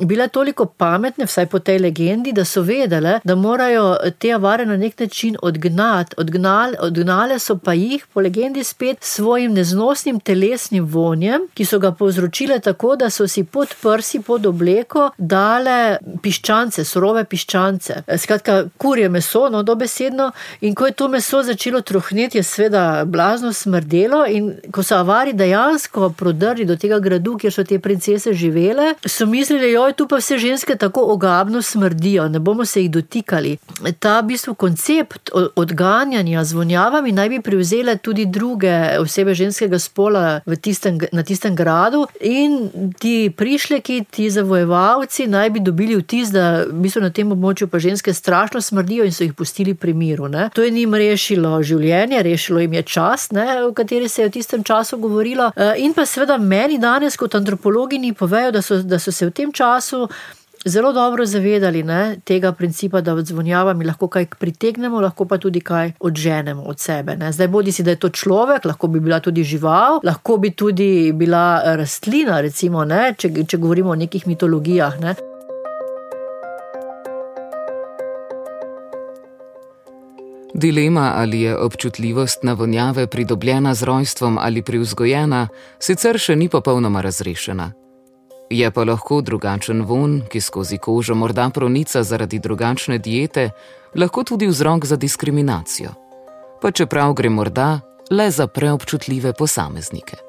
bile 0.00 0.28
toliko 0.28 0.64
pametne, 0.66 1.26
vsaj 1.26 1.46
po 1.46 1.58
tej 1.58 1.82
legendi, 1.84 2.32
da 2.32 2.44
so 2.44 2.62
vedele, 2.62 3.20
da 3.24 3.34
morajo 3.34 3.96
te 4.18 4.32
avare 4.32 4.66
na 4.66 4.76
nek 4.76 5.00
način 5.00 5.17
odgnati. 5.42 6.14
Odgnali, 6.16 6.76
odgnale 6.80 7.38
so 7.38 7.56
pa 7.58 7.72
jih, 7.72 8.06
po 8.12 8.20
legendi, 8.20 8.64
spet 8.64 8.98
s 9.00 9.14
svojim 9.18 9.52
neznosnim 9.52 10.20
telesnim 10.20 10.84
vonjem, 10.84 11.46
ki 11.54 11.64
so 11.64 11.78
ga 11.78 11.92
povzročile 11.92 12.58
tako, 12.60 12.96
da 12.96 13.10
so 13.10 13.28
si 13.28 13.44
pod 13.44 13.74
prsi, 13.82 14.20
pod 14.22 14.46
obleko 14.46 15.10
dale 15.18 15.98
piščance, 16.22 16.84
surove 16.84 17.24
piščance. 17.24 18.02
Skratka, 18.16 18.58
kurje 18.78 19.08
meso, 19.08 19.48
no 19.48 19.62
dobesedno. 19.62 20.30
In 20.60 20.74
ko 20.74 20.86
je 20.86 20.92
to 20.92 21.08
meso 21.08 21.42
začelo 21.42 21.80
trohneti, 21.80 22.38
je 22.38 22.42
sveda 22.42 23.04
blazno 23.04 23.52
smrdelo. 23.52 24.24
In 24.26 24.52
ko 24.72 24.82
so 24.82 24.98
avari 24.98 25.32
dejansko 25.32 26.12
prodrli 26.18 26.64
do 26.68 26.76
tega 26.76 26.98
gradu, 26.98 27.36
kjer 27.38 27.52
so 27.54 27.64
te 27.64 27.78
princese 27.78 28.32
živele, 28.32 28.94
so 29.06 29.26
mislili, 29.26 29.72
joj, 29.72 29.96
tu 29.98 30.08
pa 30.08 30.20
vse 30.20 30.38
ženske 30.38 30.76
tako 30.76 31.06
ogabno 31.14 31.62
smrdijo, 31.62 32.28
ne 32.28 32.38
bomo 32.38 32.64
se 32.64 32.82
jih 32.82 32.90
dotikali. 32.90 33.56
Ta 33.98 34.20
v 34.20 34.32
bistvu 34.32 34.54
koncept 34.54 34.97
odganjanja 35.56 36.44
z 36.44 36.52
vonjavami 36.52 37.12
naj 37.12 37.28
bi 37.28 37.40
prevzele 37.40 37.96
tudi 37.96 38.26
druge 38.26 38.98
osebe 39.00 39.34
ženskega 39.34 39.78
spola 39.78 40.40
tistem, 40.60 40.98
na 41.12 41.22
tistem 41.22 41.56
gradu, 41.56 42.06
in 42.20 42.70
ti 42.98 43.32
prišleki, 43.36 44.04
ti 44.10 44.30
zavojevalci 44.30 45.26
naj 45.26 45.50
bi 45.50 45.60
dobili 45.60 45.96
vtis, 45.96 46.30
da 46.30 46.64
v 46.64 46.82
bistvu 46.82 47.02
na 47.02 47.10
tem 47.10 47.32
območju 47.32 47.68
pa 47.68 47.78
ženske 47.78 48.14
strašno 48.14 48.60
smrdijo 48.60 49.04
in 49.04 49.12
so 49.12 49.24
jih 49.24 49.34
pustili 49.34 49.74
pri 49.74 49.94
miru. 49.94 50.28
Ne. 50.28 50.48
To 50.54 50.62
je 50.62 50.70
njim 50.70 50.94
rešilo 50.94 51.62
življenje, 51.62 52.22
rešilo 52.22 52.60
jim 52.60 52.72
je 52.72 52.82
čas, 52.82 53.30
ne, 53.30 53.62
o 53.64 53.72
kateri 53.72 54.08
se 54.08 54.22
je 54.22 54.28
v 54.28 54.32
tistem 54.38 54.64
času 54.64 54.98
govorilo. 54.98 55.52
E, 55.56 55.72
in 55.84 55.94
pa 55.94 56.06
seveda 56.06 56.38
meni 56.38 56.78
danes 56.78 57.16
kot 57.16 57.34
antropologini 57.34 58.12
povejo, 58.14 58.52
da 58.52 58.62
so, 58.62 58.82
da 58.82 58.98
so 58.98 59.12
se 59.12 59.26
v 59.26 59.34
tem 59.34 59.52
času 59.52 60.08
zelo 60.68 60.92
dobro 60.92 61.26
zavedali 61.26 61.82
ne, 61.82 62.16
tega 62.24 62.52
principa, 62.52 63.00
da 63.00 63.14
odzvonjavami 63.14 63.84
lahko 63.84 64.08
kaj 64.08 64.26
pritegnemo, 64.38 65.00
lahko 65.00 65.24
pa 65.24 65.38
tudi 65.38 65.60
kaj 65.60 65.92
odženemo 66.00 66.62
od 66.62 66.80
sebe. 66.80 67.16
Ne. 67.16 67.32
Zdaj, 67.32 67.48
bodi 67.48 67.72
si, 67.72 67.82
da 67.82 67.90
je 67.90 67.96
to 67.96 68.08
človek, 68.08 68.64
lahko 68.64 68.88
bi 68.88 69.00
bila 69.00 69.20
tudi 69.20 69.44
žival, 69.44 70.00
lahko 70.04 70.36
bi 70.36 70.50
tudi 70.50 71.12
bila 71.12 71.62
rastlina, 71.76 72.40
recimo, 72.40 72.84
ne, 72.84 73.14
če, 73.18 73.32
če 73.48 73.58
govorimo 73.58 73.90
o 73.90 73.98
nekih 73.98 74.26
mitologijah. 74.26 75.00
Ne. 75.00 75.14
Dilema, 80.54 81.12
ali 81.16 81.40
je 81.40 81.56
občutljivost 81.56 82.42
na 82.42 82.52
vonjave 82.52 83.06
pridobljena 83.06 83.74
z 83.74 83.82
rojstvom 83.82 84.38
ali 84.38 84.62
privzgojena, 84.62 85.48
sicer 85.78 86.18
še 86.18 86.36
ni 86.36 86.48
popolnoma 86.48 87.00
razrešena. 87.00 87.87
Je 88.50 88.70
pa 88.70 88.84
lahko 88.84 89.20
drugačen 89.20 89.82
von, 89.82 90.22
ki 90.30 90.40
skozi 90.40 90.78
kožo 90.78 91.14
morda 91.14 91.50
pronica 91.50 92.02
zaradi 92.02 92.38
drugačne 92.38 92.98
diete, 92.98 93.50
lahko 93.94 94.24
tudi 94.24 94.46
vzrok 94.46 94.84
za 94.84 94.96
diskriminacijo. 94.96 95.90
Pa 96.62 96.70
čeprav 96.70 97.12
gre 97.12 97.28
morda 97.28 97.80
le 98.10 98.30
za 98.30 98.46
preobčutljive 98.46 99.32
posameznike. 99.32 100.27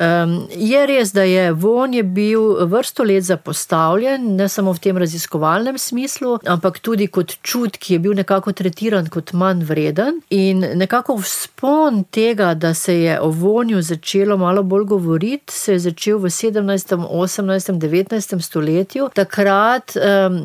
Um, 0.00 0.46
je 0.56 0.86
res, 0.86 1.12
da 1.12 1.22
je 1.28 1.50
von 1.52 1.92
je 1.92 2.02
bil 2.02 2.66
vrsto 2.66 3.04
let 3.04 3.24
zapostavljen, 3.24 4.22
ne 4.36 4.46
samo 4.48 4.72
v 4.72 4.80
tem 4.80 4.96
raziskovalnem 4.96 5.76
smislu, 5.78 6.38
ampak 6.48 6.78
tudi 6.80 7.10
kot 7.12 7.34
čut, 7.44 7.76
ki 7.76 7.94
je 7.94 7.98
bil 8.00 8.14
nekako 8.16 8.54
tretiran 8.56 9.10
kot 9.12 9.34
manj 9.36 9.66
vreden. 9.68 10.22
In 10.32 10.64
nekako 10.80 11.18
vzpon 11.20 12.04
tega, 12.08 12.54
da 12.54 12.72
se 12.74 12.94
je 12.96 13.18
o 13.20 13.28
vonju 13.28 13.82
začelo 13.82 14.38
malo 14.40 14.62
bolj 14.62 14.86
govoriti, 14.94 15.52
se 15.52 15.76
je 15.76 15.82
začel 15.90 16.18
v 16.18 16.32
17., 16.32 16.96
18., 17.04 17.76
19. 17.84 18.40
stoletju, 18.40 19.10
takrat, 19.14 19.92
um, 20.00 20.40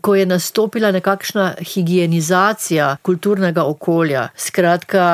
ko 0.00 0.14
je 0.14 0.26
nastopila 0.26 0.92
nekakšna 0.94 1.48
higienizacija 1.66 2.92
kulturnega 3.02 3.66
okolja. 3.66 4.28
Skratka, 4.36 5.10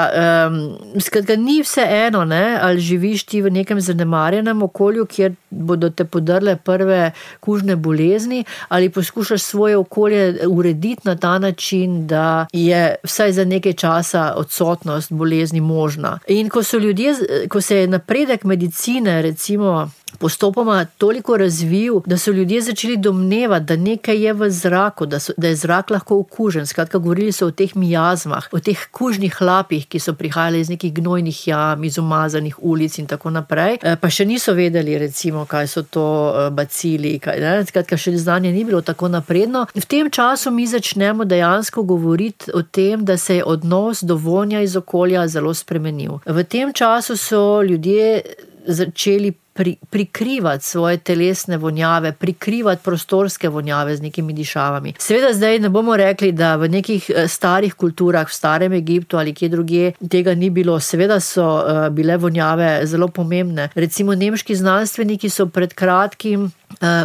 um, 0.52 0.60
skratka 1.00 1.40
ni 1.40 1.62
vse 1.64 1.88
eno, 2.04 2.24
ne, 2.28 2.58
ali 2.60 2.80
živiš 2.80 3.24
ti 3.24 3.42
v 3.42 3.56
nekem 3.56 3.85
zanemarjenem 3.86 4.62
okolju, 4.66 5.06
kjer 5.06 5.34
bodo 5.56 5.90
te 5.90 6.04
podrle 6.04 6.56
prve 6.56 7.10
kužne 7.40 7.76
bolezni, 7.76 8.44
ali 8.68 8.90
poskušaš 8.90 9.42
svoje 9.42 9.76
okolje 9.76 10.46
urediti 10.48 11.08
na 11.08 11.16
ta 11.16 11.38
način, 11.38 12.06
da 12.06 12.46
je 12.52 12.94
vsaj 13.04 13.32
za 13.32 13.44
nekaj 13.44 13.72
časa 13.72 14.32
odsotnost 14.36 15.12
bolezni 15.12 15.60
možna. 15.60 16.18
In 16.28 16.48
ko 16.48 16.62
so 16.62 16.78
ljudje, 16.78 17.14
ko 17.48 17.60
se 17.60 17.76
je 17.76 17.86
napredek 17.86 18.44
medicine, 18.44 19.22
recimo, 19.22 19.90
postopoma 20.18 20.84
toliko 20.84 21.36
razvil, 21.36 22.00
da 22.06 22.18
so 22.18 22.30
ljudje 22.30 22.62
začeli 22.62 22.96
domnevati, 22.96 23.64
da 23.64 23.76
nekaj 23.76 24.24
je 24.24 24.32
v 24.32 24.50
zraku, 24.50 25.06
da, 25.06 25.20
so, 25.20 25.32
da 25.36 25.48
je 25.48 25.56
zrak 25.56 25.90
lahko 25.90 26.18
okužen. 26.18 26.66
Skratka, 26.66 26.98
govorili 26.98 27.32
so 27.32 27.46
o 27.46 27.50
teh 27.50 27.76
mijazmah, 27.76 28.48
o 28.52 28.60
teh 28.60 28.86
kužnih 28.90 29.40
lapih, 29.40 29.86
ki 29.86 30.00
so 30.00 30.14
prihajali 30.14 30.60
iz 30.60 30.70
nekih 30.70 30.94
gnojnih 30.94 31.48
jam, 31.48 31.84
iz 31.84 31.98
umazanih 31.98 32.56
ulic 32.58 32.98
in 32.98 33.06
tako 33.06 33.30
naprej. 33.30 33.78
Eh, 33.82 33.96
pa 34.00 34.10
še 34.10 34.24
niso 34.24 34.54
vedeli, 34.54 34.98
recimo, 34.98 35.45
kaj 35.46 35.66
so 35.66 35.82
to 35.82 36.06
eh, 36.28 36.50
bacili. 36.50 37.18
Kaj, 37.18 37.40
Skratka, 37.70 37.96
še 37.96 38.16
znanje 38.18 38.52
ni 38.52 38.64
bilo 38.64 38.80
tako 38.82 39.08
napredno. 39.08 39.66
V 39.74 39.86
tem 39.86 40.10
času 40.10 40.50
mi 40.50 40.66
začnemo 40.66 41.24
dejansko 41.24 41.82
govoriti 41.82 42.52
o 42.54 42.62
tem, 42.62 43.04
da 43.04 43.16
se 43.16 43.40
je 43.40 43.44
odnos 43.44 44.02
do 44.02 44.16
vonja 44.16 44.60
iz 44.60 44.76
okolja 44.76 45.26
zelo 45.28 45.54
spremenil. 45.54 46.20
V 46.26 46.44
tem 46.44 46.72
času 46.72 47.16
so 47.16 47.62
ljudje 47.62 48.22
začeli 48.66 49.32
pri, 49.56 49.76
prikrivati 49.90 50.64
svoje 50.64 50.98
telesne 50.98 51.56
vonjave, 51.56 52.12
prikrivati 52.12 52.82
prostorske 52.84 53.48
vonjave 53.48 53.96
z 53.96 54.02
nekimi 54.02 54.32
dišavami. 54.32 54.94
Seveda, 54.98 55.32
zdaj 55.32 55.58
ne 55.58 55.68
bomo 55.68 55.96
rekli, 55.96 56.32
da 56.32 56.56
v 56.56 56.68
nekih 56.68 57.10
eh, 57.10 57.28
starih 57.28 57.74
kulturah, 57.74 58.28
v 58.28 58.34
starem 58.34 58.72
Egiptu 58.72 59.18
ali 59.18 59.34
kje 59.34 59.48
drugje, 59.48 59.92
tega 60.10 60.34
ni 60.34 60.50
bilo. 60.50 60.80
Seveda 60.80 61.20
so 61.20 61.46
uh, 61.46 61.88
bile 61.90 62.16
vonjave 62.16 62.86
zelo 62.86 63.08
pomembne. 63.08 63.70
Recimo, 63.74 64.14
nemški 64.14 64.54
znanstveniki 64.56 65.30
so 65.30 65.46
pred 65.46 65.74
kratkim 65.74 66.50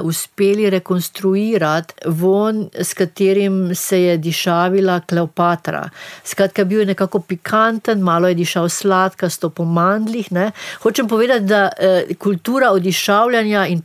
uspeli 0.04 0.70
rekonstruirati 0.70 1.94
von, 2.06 2.70
s 2.74 2.94
katerim 2.94 3.76
se 3.76 4.02
je 4.02 4.18
dišavila 4.18 5.00
Kleopatra. 5.00 5.90
Skratka, 6.24 6.64
bil 6.64 6.80
je 6.80 6.86
nekako 6.86 7.20
pikanten, 7.20 8.02
malo 8.02 8.28
je 8.28 8.36
dišal 8.36 8.70
sladkasto 8.70 9.50
po 9.50 9.66
mandlih. 9.66 10.32
Ne. 10.32 10.52
Hočem 10.82 11.08
povedati, 11.08 11.46
da 11.46 11.70
uh, 11.72 12.16
kultura 12.18 12.72
odišavljanja 12.72 13.68
in 13.68 13.82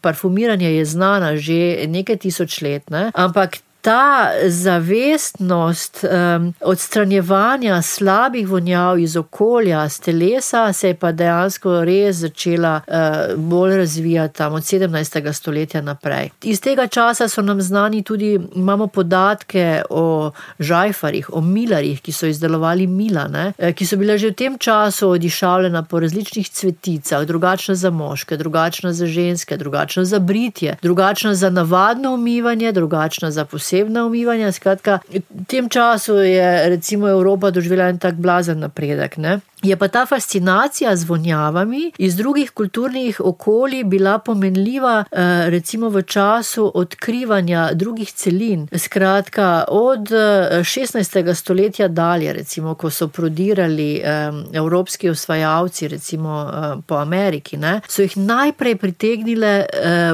parfumiranja 0.00 0.68
je 0.68 0.84
znana 0.84 1.36
že 1.36 1.86
nekaj 1.88 2.16
tisoč 2.16 2.60
let, 2.62 2.90
ne. 2.90 3.10
ampak 3.14 3.58
ta 3.82 4.30
zavestnost 4.46 6.04
um, 6.04 6.54
odstranjevanja 6.60 7.82
slabih 7.82 8.48
vonjav 8.48 8.98
iz 8.98 9.16
okolja, 9.16 9.88
z 9.88 10.00
telesa, 10.00 10.72
se 10.72 10.88
je 10.88 10.94
pa 10.94 11.12
dejansko 11.12 11.80
res 11.84 12.16
začela 12.16 12.80
uh, 12.86 13.34
bolj 13.36 13.76
razvijati 13.76 14.34
tam 14.34 14.54
od 14.54 14.62
17. 14.62 15.32
stoletja 15.32 15.80
naprej. 15.82 16.30
Iz 16.42 16.60
tega 16.60 16.86
časa 16.86 17.28
so 17.28 17.42
nam 17.42 17.62
znani 17.62 18.02
tudi, 18.02 18.38
imamo 18.54 18.86
podatke 18.86 19.82
o 19.90 20.30
žajfarjih, 20.58 21.32
o 21.32 21.40
milarjih, 21.40 22.00
ki 22.00 22.12
so 22.12 22.26
izdelovali 22.26 22.86
mila, 22.86 23.26
ne, 23.28 23.52
eh, 23.58 23.72
ki 23.72 23.86
so 23.86 23.98
bile 23.98 24.18
že 24.18 24.30
v 24.30 24.38
tem 24.38 24.58
času 24.58 25.08
odišavljena 25.08 25.82
po 25.82 26.00
različnih 26.00 26.48
cveticah, 26.48 27.26
drugačna 27.26 27.74
za 27.74 27.90
moške, 27.90 28.36
drugačna 28.36 28.92
za 28.92 29.06
ženske, 29.06 29.56
drugačna 29.56 30.04
za 30.04 30.18
britje, 30.18 30.76
drugačna 30.82 31.34
za 31.34 31.50
navadno 31.50 32.14
umivanje, 32.14 32.72
drugačna 32.72 33.30
za 33.30 33.44
posebna 33.72 34.04
umivanja. 34.06 34.52
Skratka, 34.52 35.00
v 35.08 35.44
tem 35.48 35.64
času 35.68 36.20
je 36.20 36.68
recimo 36.68 37.08
Evropa 37.08 37.50
doživela 37.50 37.88
en 37.88 37.98
tak 37.98 38.20
blazen 38.20 38.60
napredek. 38.60 39.16
Ne? 39.16 39.40
Je 39.62 39.76
pa 39.76 39.88
ta 39.88 40.06
fascinacija 40.06 40.96
z 40.96 41.04
vonjavami 41.04 41.92
iz 41.98 42.16
drugih 42.16 42.50
kulturnih 42.50 43.20
okolij 43.20 43.84
bila 43.84 44.18
pomenljiva 44.18 45.04
eh, 45.10 45.50
recimo 45.50 45.88
v 45.88 46.02
času 46.02 46.72
odkrivanja 46.74 47.70
drugih 47.74 48.12
celin. 48.12 48.68
Skratka, 48.78 49.64
od 49.68 50.08
16. 50.08 51.30
Eh, 51.30 51.34
stoletja 51.34 51.88
dalje, 51.88 52.32
recimo, 52.32 52.74
ko 52.74 52.90
so 52.90 53.08
prodirali 53.08 54.00
eh, 54.04 54.32
evropski 54.52 55.08
osvajalci, 55.08 55.88
recimo 55.88 56.50
po 56.86 56.94
Ameriki, 56.94 57.56
ne, 57.56 57.80
so 57.88 58.02
jih 58.02 58.16
najprej 58.16 58.76
pritegnile 58.76 59.66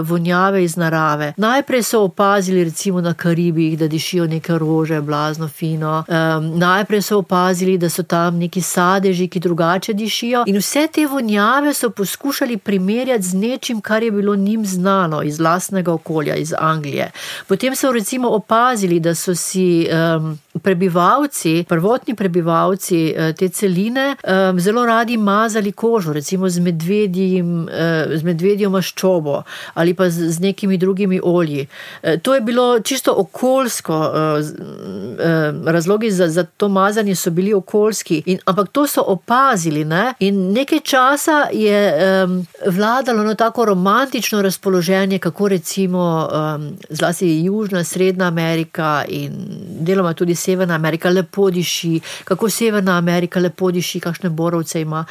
vonjave 0.03 0.65
iz 0.65 0.77
narave. 0.77 1.33
Najprej 1.37 1.83
so 1.83 2.03
opazili 2.03 2.65
recimo 2.65 3.01
na 3.01 3.15
Karibih, 3.15 3.79
da 3.79 3.89
dišijo 3.89 4.27
neke 4.27 4.59
rože, 4.59 5.01
blazno 5.01 5.49
fino. 5.49 6.05
Najprej 6.55 7.03
so 7.03 7.19
opazili, 7.19 7.79
da 7.79 7.91
so 7.91 8.03
tam 8.03 8.37
neki 8.37 8.61
sadeži, 8.63 9.29
ki 9.29 9.38
drugače 9.39 9.93
dišijo. 9.93 10.45
In 10.47 10.57
vse 10.57 10.87
te 10.93 11.07
vonjave 11.07 11.75
so 11.75 11.91
poskušali 11.91 12.57
primerjati 12.57 13.23
z 13.23 13.35
nečim, 13.35 13.81
kar 13.81 14.03
je 14.03 14.11
bilo 14.11 14.37
njim 14.37 14.67
znano 14.67 15.23
iz 15.23 15.41
lastnega 15.41 15.93
okolja, 15.93 16.37
iz 16.37 16.55
Anglije. 16.59 17.11
Potem 17.47 17.77
so 17.77 17.93
recimo 17.93 18.29
opazili, 18.29 19.01
da 19.01 19.15
so 19.15 19.35
si 19.35 19.89
um, 19.89 20.39
prebivalci, 20.63 21.65
prvotni 21.69 22.15
prebivalci 22.15 23.15
uh, 23.17 23.35
te 23.37 23.49
celine, 23.49 24.17
um, 24.51 24.61
zelo 24.61 24.87
radi 24.87 25.17
mazali 25.17 25.73
kožo, 25.73 26.13
recimo 26.13 26.49
z, 26.49 26.61
medvedjim, 26.61 27.63
uh, 27.63 28.17
z 28.17 28.23
medvedjo 28.23 28.71
maščobo 28.71 29.43
ali 29.75 29.95
pa 29.95 30.11
z, 30.11 30.31
z 30.31 30.41
nekimi 30.41 30.77
drugimi 30.77 31.21
olji. 31.23 31.67
Uh, 32.03 32.11
to 32.23 32.35
je 32.35 32.41
bilo 32.41 32.81
čisto 32.81 33.15
okoljsko, 33.17 33.95
uh, 33.95 34.11
uh, 34.41 35.67
razlogi 35.67 36.11
za, 36.11 36.29
za 36.29 36.45
to 36.45 36.69
mazanje 36.69 37.15
so 37.15 37.31
bili 37.31 37.55
okoljski, 37.55 38.23
in, 38.27 38.39
ampak 38.45 38.69
to 38.69 38.87
so 38.87 39.03
opazili 39.07 39.28
opazili. 39.29 39.85
Ne? 39.85 40.15
In 40.19 40.53
nekaj 40.53 40.81
časa 40.81 41.47
je 41.53 41.95
um, 42.25 42.47
vladalo 42.67 43.23
no, 43.23 43.35
tako 43.35 43.65
romantično 43.65 44.43
razpoloženje, 44.43 45.19
kako 45.19 45.49
recimo 45.49 46.29
um, 46.33 46.77
zlasti 46.89 47.45
Južna, 47.45 47.85
Srednja 47.85 48.27
Amerika 48.27 49.05
in 49.09 49.33
deloma 49.81 50.15
tudi 50.15 50.35
Severna 50.35 50.75
Amerika 50.75 51.11
lepo 51.11 51.51
diši, 51.51 52.01
kako 52.25 52.51
Severna 52.51 52.97
Amerika 52.99 53.41
lepo 53.41 53.71
diši, 53.71 54.01
kakšne 54.01 54.31
borovce 54.31 54.81
ima, 54.81 55.05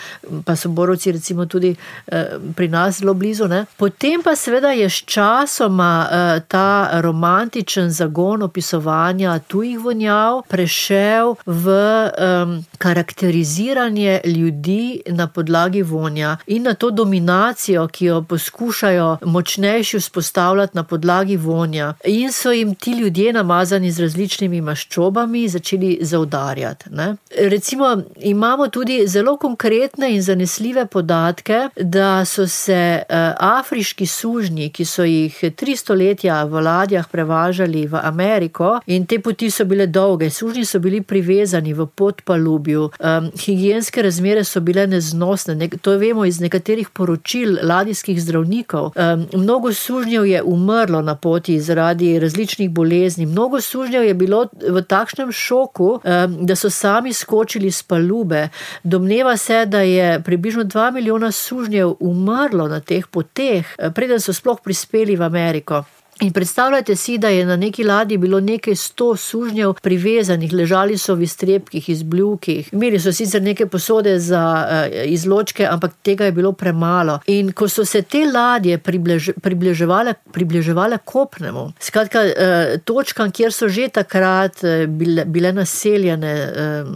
pa 0.45 0.55
so 0.55 0.69
borovci 0.69 1.11
recimo 1.11 1.45
tudi 1.45 1.75
uh, 2.07 2.17
pri 2.55 2.67
nas 2.67 2.99
zelo 2.99 3.13
blizu. 3.13 3.47
Ne? 3.47 3.65
Potem 3.77 4.23
pa 4.23 4.35
seveda 4.35 4.71
je 4.71 4.89
s 4.89 5.03
časoma 5.05 6.07
uh, 6.09 6.43
ta 6.47 6.89
romantičen 7.01 7.91
zagon 7.91 8.41
opisovanja 8.41 9.39
tujih 9.39 9.79
vonjav 9.79 10.41
prešel 10.49 11.35
v 11.45 11.69
um, 11.69 12.65
karakteriziranje 12.77 14.06
ljudi 14.25 15.01
na 15.05 15.27
podlagi 15.27 15.81
vonja 15.81 16.37
in 16.47 16.63
na 16.63 16.73
to 16.73 16.91
dominacijo, 16.91 17.87
ki 17.87 18.05
jo 18.05 18.21
poskušajo 18.21 19.17
močnejši 19.25 19.99
vzpostavljati 19.99 20.77
na 20.77 20.83
podlagi 20.83 21.37
vonja. 21.37 21.93
In 22.05 22.31
so 22.31 22.51
jim 22.51 22.75
ti 22.75 22.91
ljudje, 22.91 23.33
namazani 23.33 23.91
z 23.91 23.99
različnimi 23.99 24.61
maščobami, 24.61 25.47
začeli 25.49 25.97
zaudarjati. 26.01 26.89
Ne? 26.89 27.15
Recimo, 27.37 27.97
imamo 28.19 28.67
tudi 28.67 29.07
zelo 29.07 29.37
konkretne 29.37 30.13
in 30.15 30.21
zanesljive 30.21 30.85
podatke, 30.85 31.69
da 31.75 32.25
so 32.25 32.47
se 32.47 33.01
uh, 33.09 33.15
afriški 33.39 34.05
sužnji, 34.05 34.69
ki 34.69 34.85
so 34.85 35.03
jih 35.03 35.39
tri 35.55 35.75
stoletja 35.75 36.43
v 36.43 36.61
ladjah 36.61 37.07
prevažali 37.11 37.87
v 37.87 37.99
Ameriko, 38.03 38.79
in 38.85 39.05
te 39.05 39.19
poti 39.19 39.51
so 39.51 39.65
bile 39.65 39.87
dolge, 39.87 40.29
sužnji 40.29 40.65
so 40.65 40.79
bili 40.79 41.01
privezani 41.01 41.73
v 41.73 41.87
podpalubju, 41.95 42.89
um, 42.99 43.31
higijenske 43.39 43.96
razmere 44.01 44.43
so 44.43 44.59
bile 44.59 44.87
neznosne. 44.87 45.55
Ne, 45.55 45.69
to 45.81 45.97
vemo 45.97 46.25
iz 46.25 46.39
nekaterih 46.39 46.89
poročil 46.89 47.57
ladijskih 47.63 48.21
zdravnikov. 48.21 48.91
Um, 48.95 49.27
mnogo 49.33 49.73
sužnjev 49.73 50.25
je 50.25 50.43
umrlo 50.43 51.01
na 51.01 51.15
poti 51.15 51.59
zaradi 51.59 52.19
različnih 52.19 52.69
bolezni. 52.69 53.25
Mnogo 53.25 53.61
sužnjev 53.61 54.03
je 54.03 54.13
bilo 54.13 54.45
v 54.69 54.81
takšnem 54.81 55.31
šoku, 55.31 55.89
um, 56.03 56.37
da 56.45 56.55
so 56.55 56.69
sami 56.69 57.13
skočili 57.13 57.71
z 57.71 57.83
palube. 57.83 58.49
Domneva 58.83 59.37
se, 59.37 59.65
da 59.65 59.81
je 59.81 60.23
približno 60.23 60.63
2 60.63 60.91
milijona 60.93 61.31
sužnjev 61.31 61.95
umrlo 61.99 62.67
na 62.67 62.79
teh 62.79 63.07
poteh, 63.07 63.75
preden 63.95 64.19
so 64.19 64.33
sploh 64.33 64.59
prispeli 64.63 65.15
v 65.15 65.23
Ameriko. 65.23 65.83
In 66.21 66.31
predstavljajte 66.33 66.95
si, 66.95 67.17
da 67.17 67.29
je 67.29 67.45
na 67.45 67.55
neki 67.55 67.83
ladji 67.83 68.17
bilo 68.17 68.39
nekaj 68.39 68.75
sto 68.75 69.15
sužnjev 69.15 69.73
privezanih, 69.73 70.53
ležali 70.53 70.97
so 70.97 71.13
v 71.15 71.27
iztrebkih, 71.27 71.89
izbljukih. 71.89 72.73
Imeli 72.73 72.99
so 72.99 73.11
sicer 73.13 73.41
neke 73.41 73.67
posode 73.69 74.15
za 74.19 74.41
uh, 74.41 74.95
izločke, 75.05 75.67
ampak 75.69 75.93
tega 76.01 76.25
je 76.25 76.31
bilo 76.31 76.51
premalo. 76.51 77.19
In 77.27 77.51
ko 77.51 77.69
so 77.69 77.85
se 77.85 78.01
te 78.01 78.23
ladje 78.25 78.77
približ, 78.77 79.29
približevale, 79.41 80.13
približevale 80.33 80.97
kopnemu, 81.05 81.67
skratka, 81.79 82.23
uh, 82.23 82.81
točkam, 82.85 83.31
kjer 83.31 83.53
so 83.53 83.69
že 83.69 83.89
takrat 83.93 84.63
uh, 84.63 84.87
bile, 84.89 85.25
bile 85.25 85.53
naseljene 85.53 86.33
uh, 86.33 86.91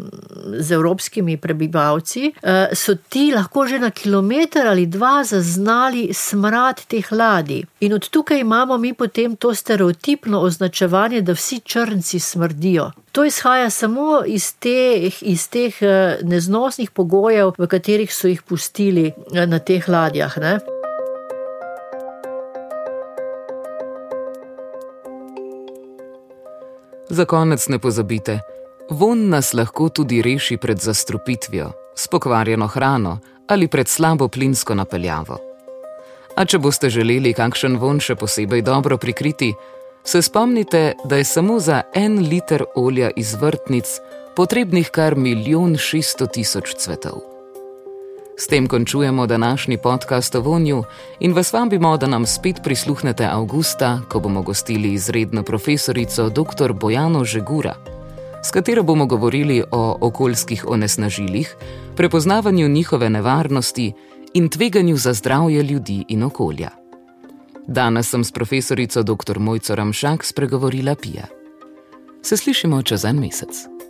z 0.57 0.71
evropskimi 0.71 1.37
prebivalci, 1.37 2.33
uh, 2.41 2.73
so 2.73 2.97
ti 3.09 3.29
lahko 3.35 3.67
že 3.67 3.79
na 3.79 3.91
kilometr 3.91 4.65
ali 4.65 4.85
dva 4.89 5.21
zaznali 5.23 6.09
smrad 6.13 6.81
teh 6.87 7.11
ladij. 7.11 7.63
In 7.85 7.93
od 7.93 8.09
tukaj 8.09 8.39
imamo 8.41 8.77
mi 8.77 8.93
potem 8.93 9.10
potem 9.11 9.35
to 9.35 9.55
stereotipno 9.55 10.39
označevanje, 10.39 11.21
da 11.21 11.33
vsi 11.33 11.59
črnci 11.59 12.19
smrdijo. 12.19 12.91
To 13.11 13.25
izhaja 13.25 13.69
samo 13.69 14.23
iz 14.25 14.53
teh, 14.55 15.23
iz 15.23 15.49
teh 15.49 15.81
eh, 15.81 16.19
neznosnih 16.23 16.91
pogojev, 16.91 17.51
v 17.57 17.67
katerih 17.67 18.13
so 18.13 18.31
jih 18.31 18.41
pustili 18.41 19.11
eh, 19.11 19.45
na 19.47 19.59
teh 19.59 19.89
ladjah. 19.89 20.37
Ne? 20.37 20.59
Za 27.09 27.25
konec 27.25 27.67
ne 27.67 27.79
pozabite, 27.79 28.39
von 28.89 29.29
nas 29.29 29.53
lahko 29.53 29.89
tudi 29.89 30.21
reši 30.21 30.57
pred 30.57 30.79
zastrupitvijo, 30.79 31.71
s 31.95 32.07
pokvarjeno 32.07 32.67
hrano 32.67 33.19
ali 33.47 33.67
pred 33.67 33.87
slabo 33.87 34.27
plinsko 34.27 34.75
napeljavo. 34.75 35.50
A 36.35 36.45
če 36.45 36.59
boste 36.59 36.89
želeli 36.89 37.33
kakšen 37.33 37.77
von 37.77 37.99
še 37.99 38.15
posebej 38.15 38.61
dobro 38.61 38.97
prikriti, 38.97 39.53
se 40.03 40.21
spomnite, 40.21 40.93
da 41.05 41.17
je 41.19 41.25
samo 41.25 41.59
za 41.59 41.81
en 41.93 42.19
liter 42.29 42.63
olja 42.75 43.11
iz 43.15 43.35
vrtnic 43.35 43.99
potrebnih 44.35 44.89
kar 44.89 45.15
milijon 45.15 45.75
šeststo 45.77 46.25
tisoč 46.25 46.73
cvetov. 46.75 47.21
S 48.37 48.47
tem 48.47 48.67
končujemo 48.67 49.27
današnji 49.27 49.77
podcast 49.77 50.35
o 50.35 50.41
vonju 50.41 50.83
in 51.19 51.33
vas 51.33 51.53
vabimo, 51.53 51.97
da 51.97 52.07
nam 52.07 52.25
spet 52.25 52.63
prisluhnete 52.63 53.25
avgusta, 53.25 53.99
ko 54.09 54.19
bomo 54.19 54.41
gostili 54.41 54.93
izredno 54.93 55.43
profesorico 55.43 56.29
dr. 56.29 56.73
Bojano 56.73 57.25
Žegura, 57.25 57.75
s 58.43 58.51
katero 58.51 58.83
bomo 58.83 59.05
govorili 59.05 59.63
o 59.71 59.97
okoljskih 60.01 60.65
onesnažilih, 60.67 61.55
prepoznavanju 61.95 62.67
njihove 62.67 63.09
nevarnosti 63.09 63.93
in 64.33 64.49
tveganju 64.49 64.97
za 64.97 65.13
zdravje 65.13 65.63
ljudi 65.63 66.05
in 66.07 66.23
okolja. 66.23 66.69
Danes 67.67 68.09
sem 68.09 68.23
s 68.23 68.31
profesorico 68.31 69.03
dr. 69.03 69.39
Mojco 69.39 69.75
Ramšak 69.75 70.25
spregovorila 70.25 70.95
Pija. 70.95 71.25
Se 72.21 72.37
slišimo 72.37 72.81
čez 72.81 73.05
en 73.05 73.19
mesec. 73.19 73.49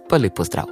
Pa 0.10 0.18
lepo 0.18 0.44
zdrav. 0.44 0.66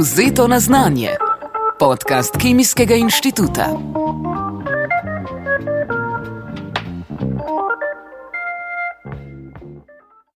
Vzeto 0.00 0.48
na 0.48 0.60
znanje. 0.60 1.10
Podcast 1.78 2.36
Kemijskega 2.36 2.94
inštituta. 2.94 3.66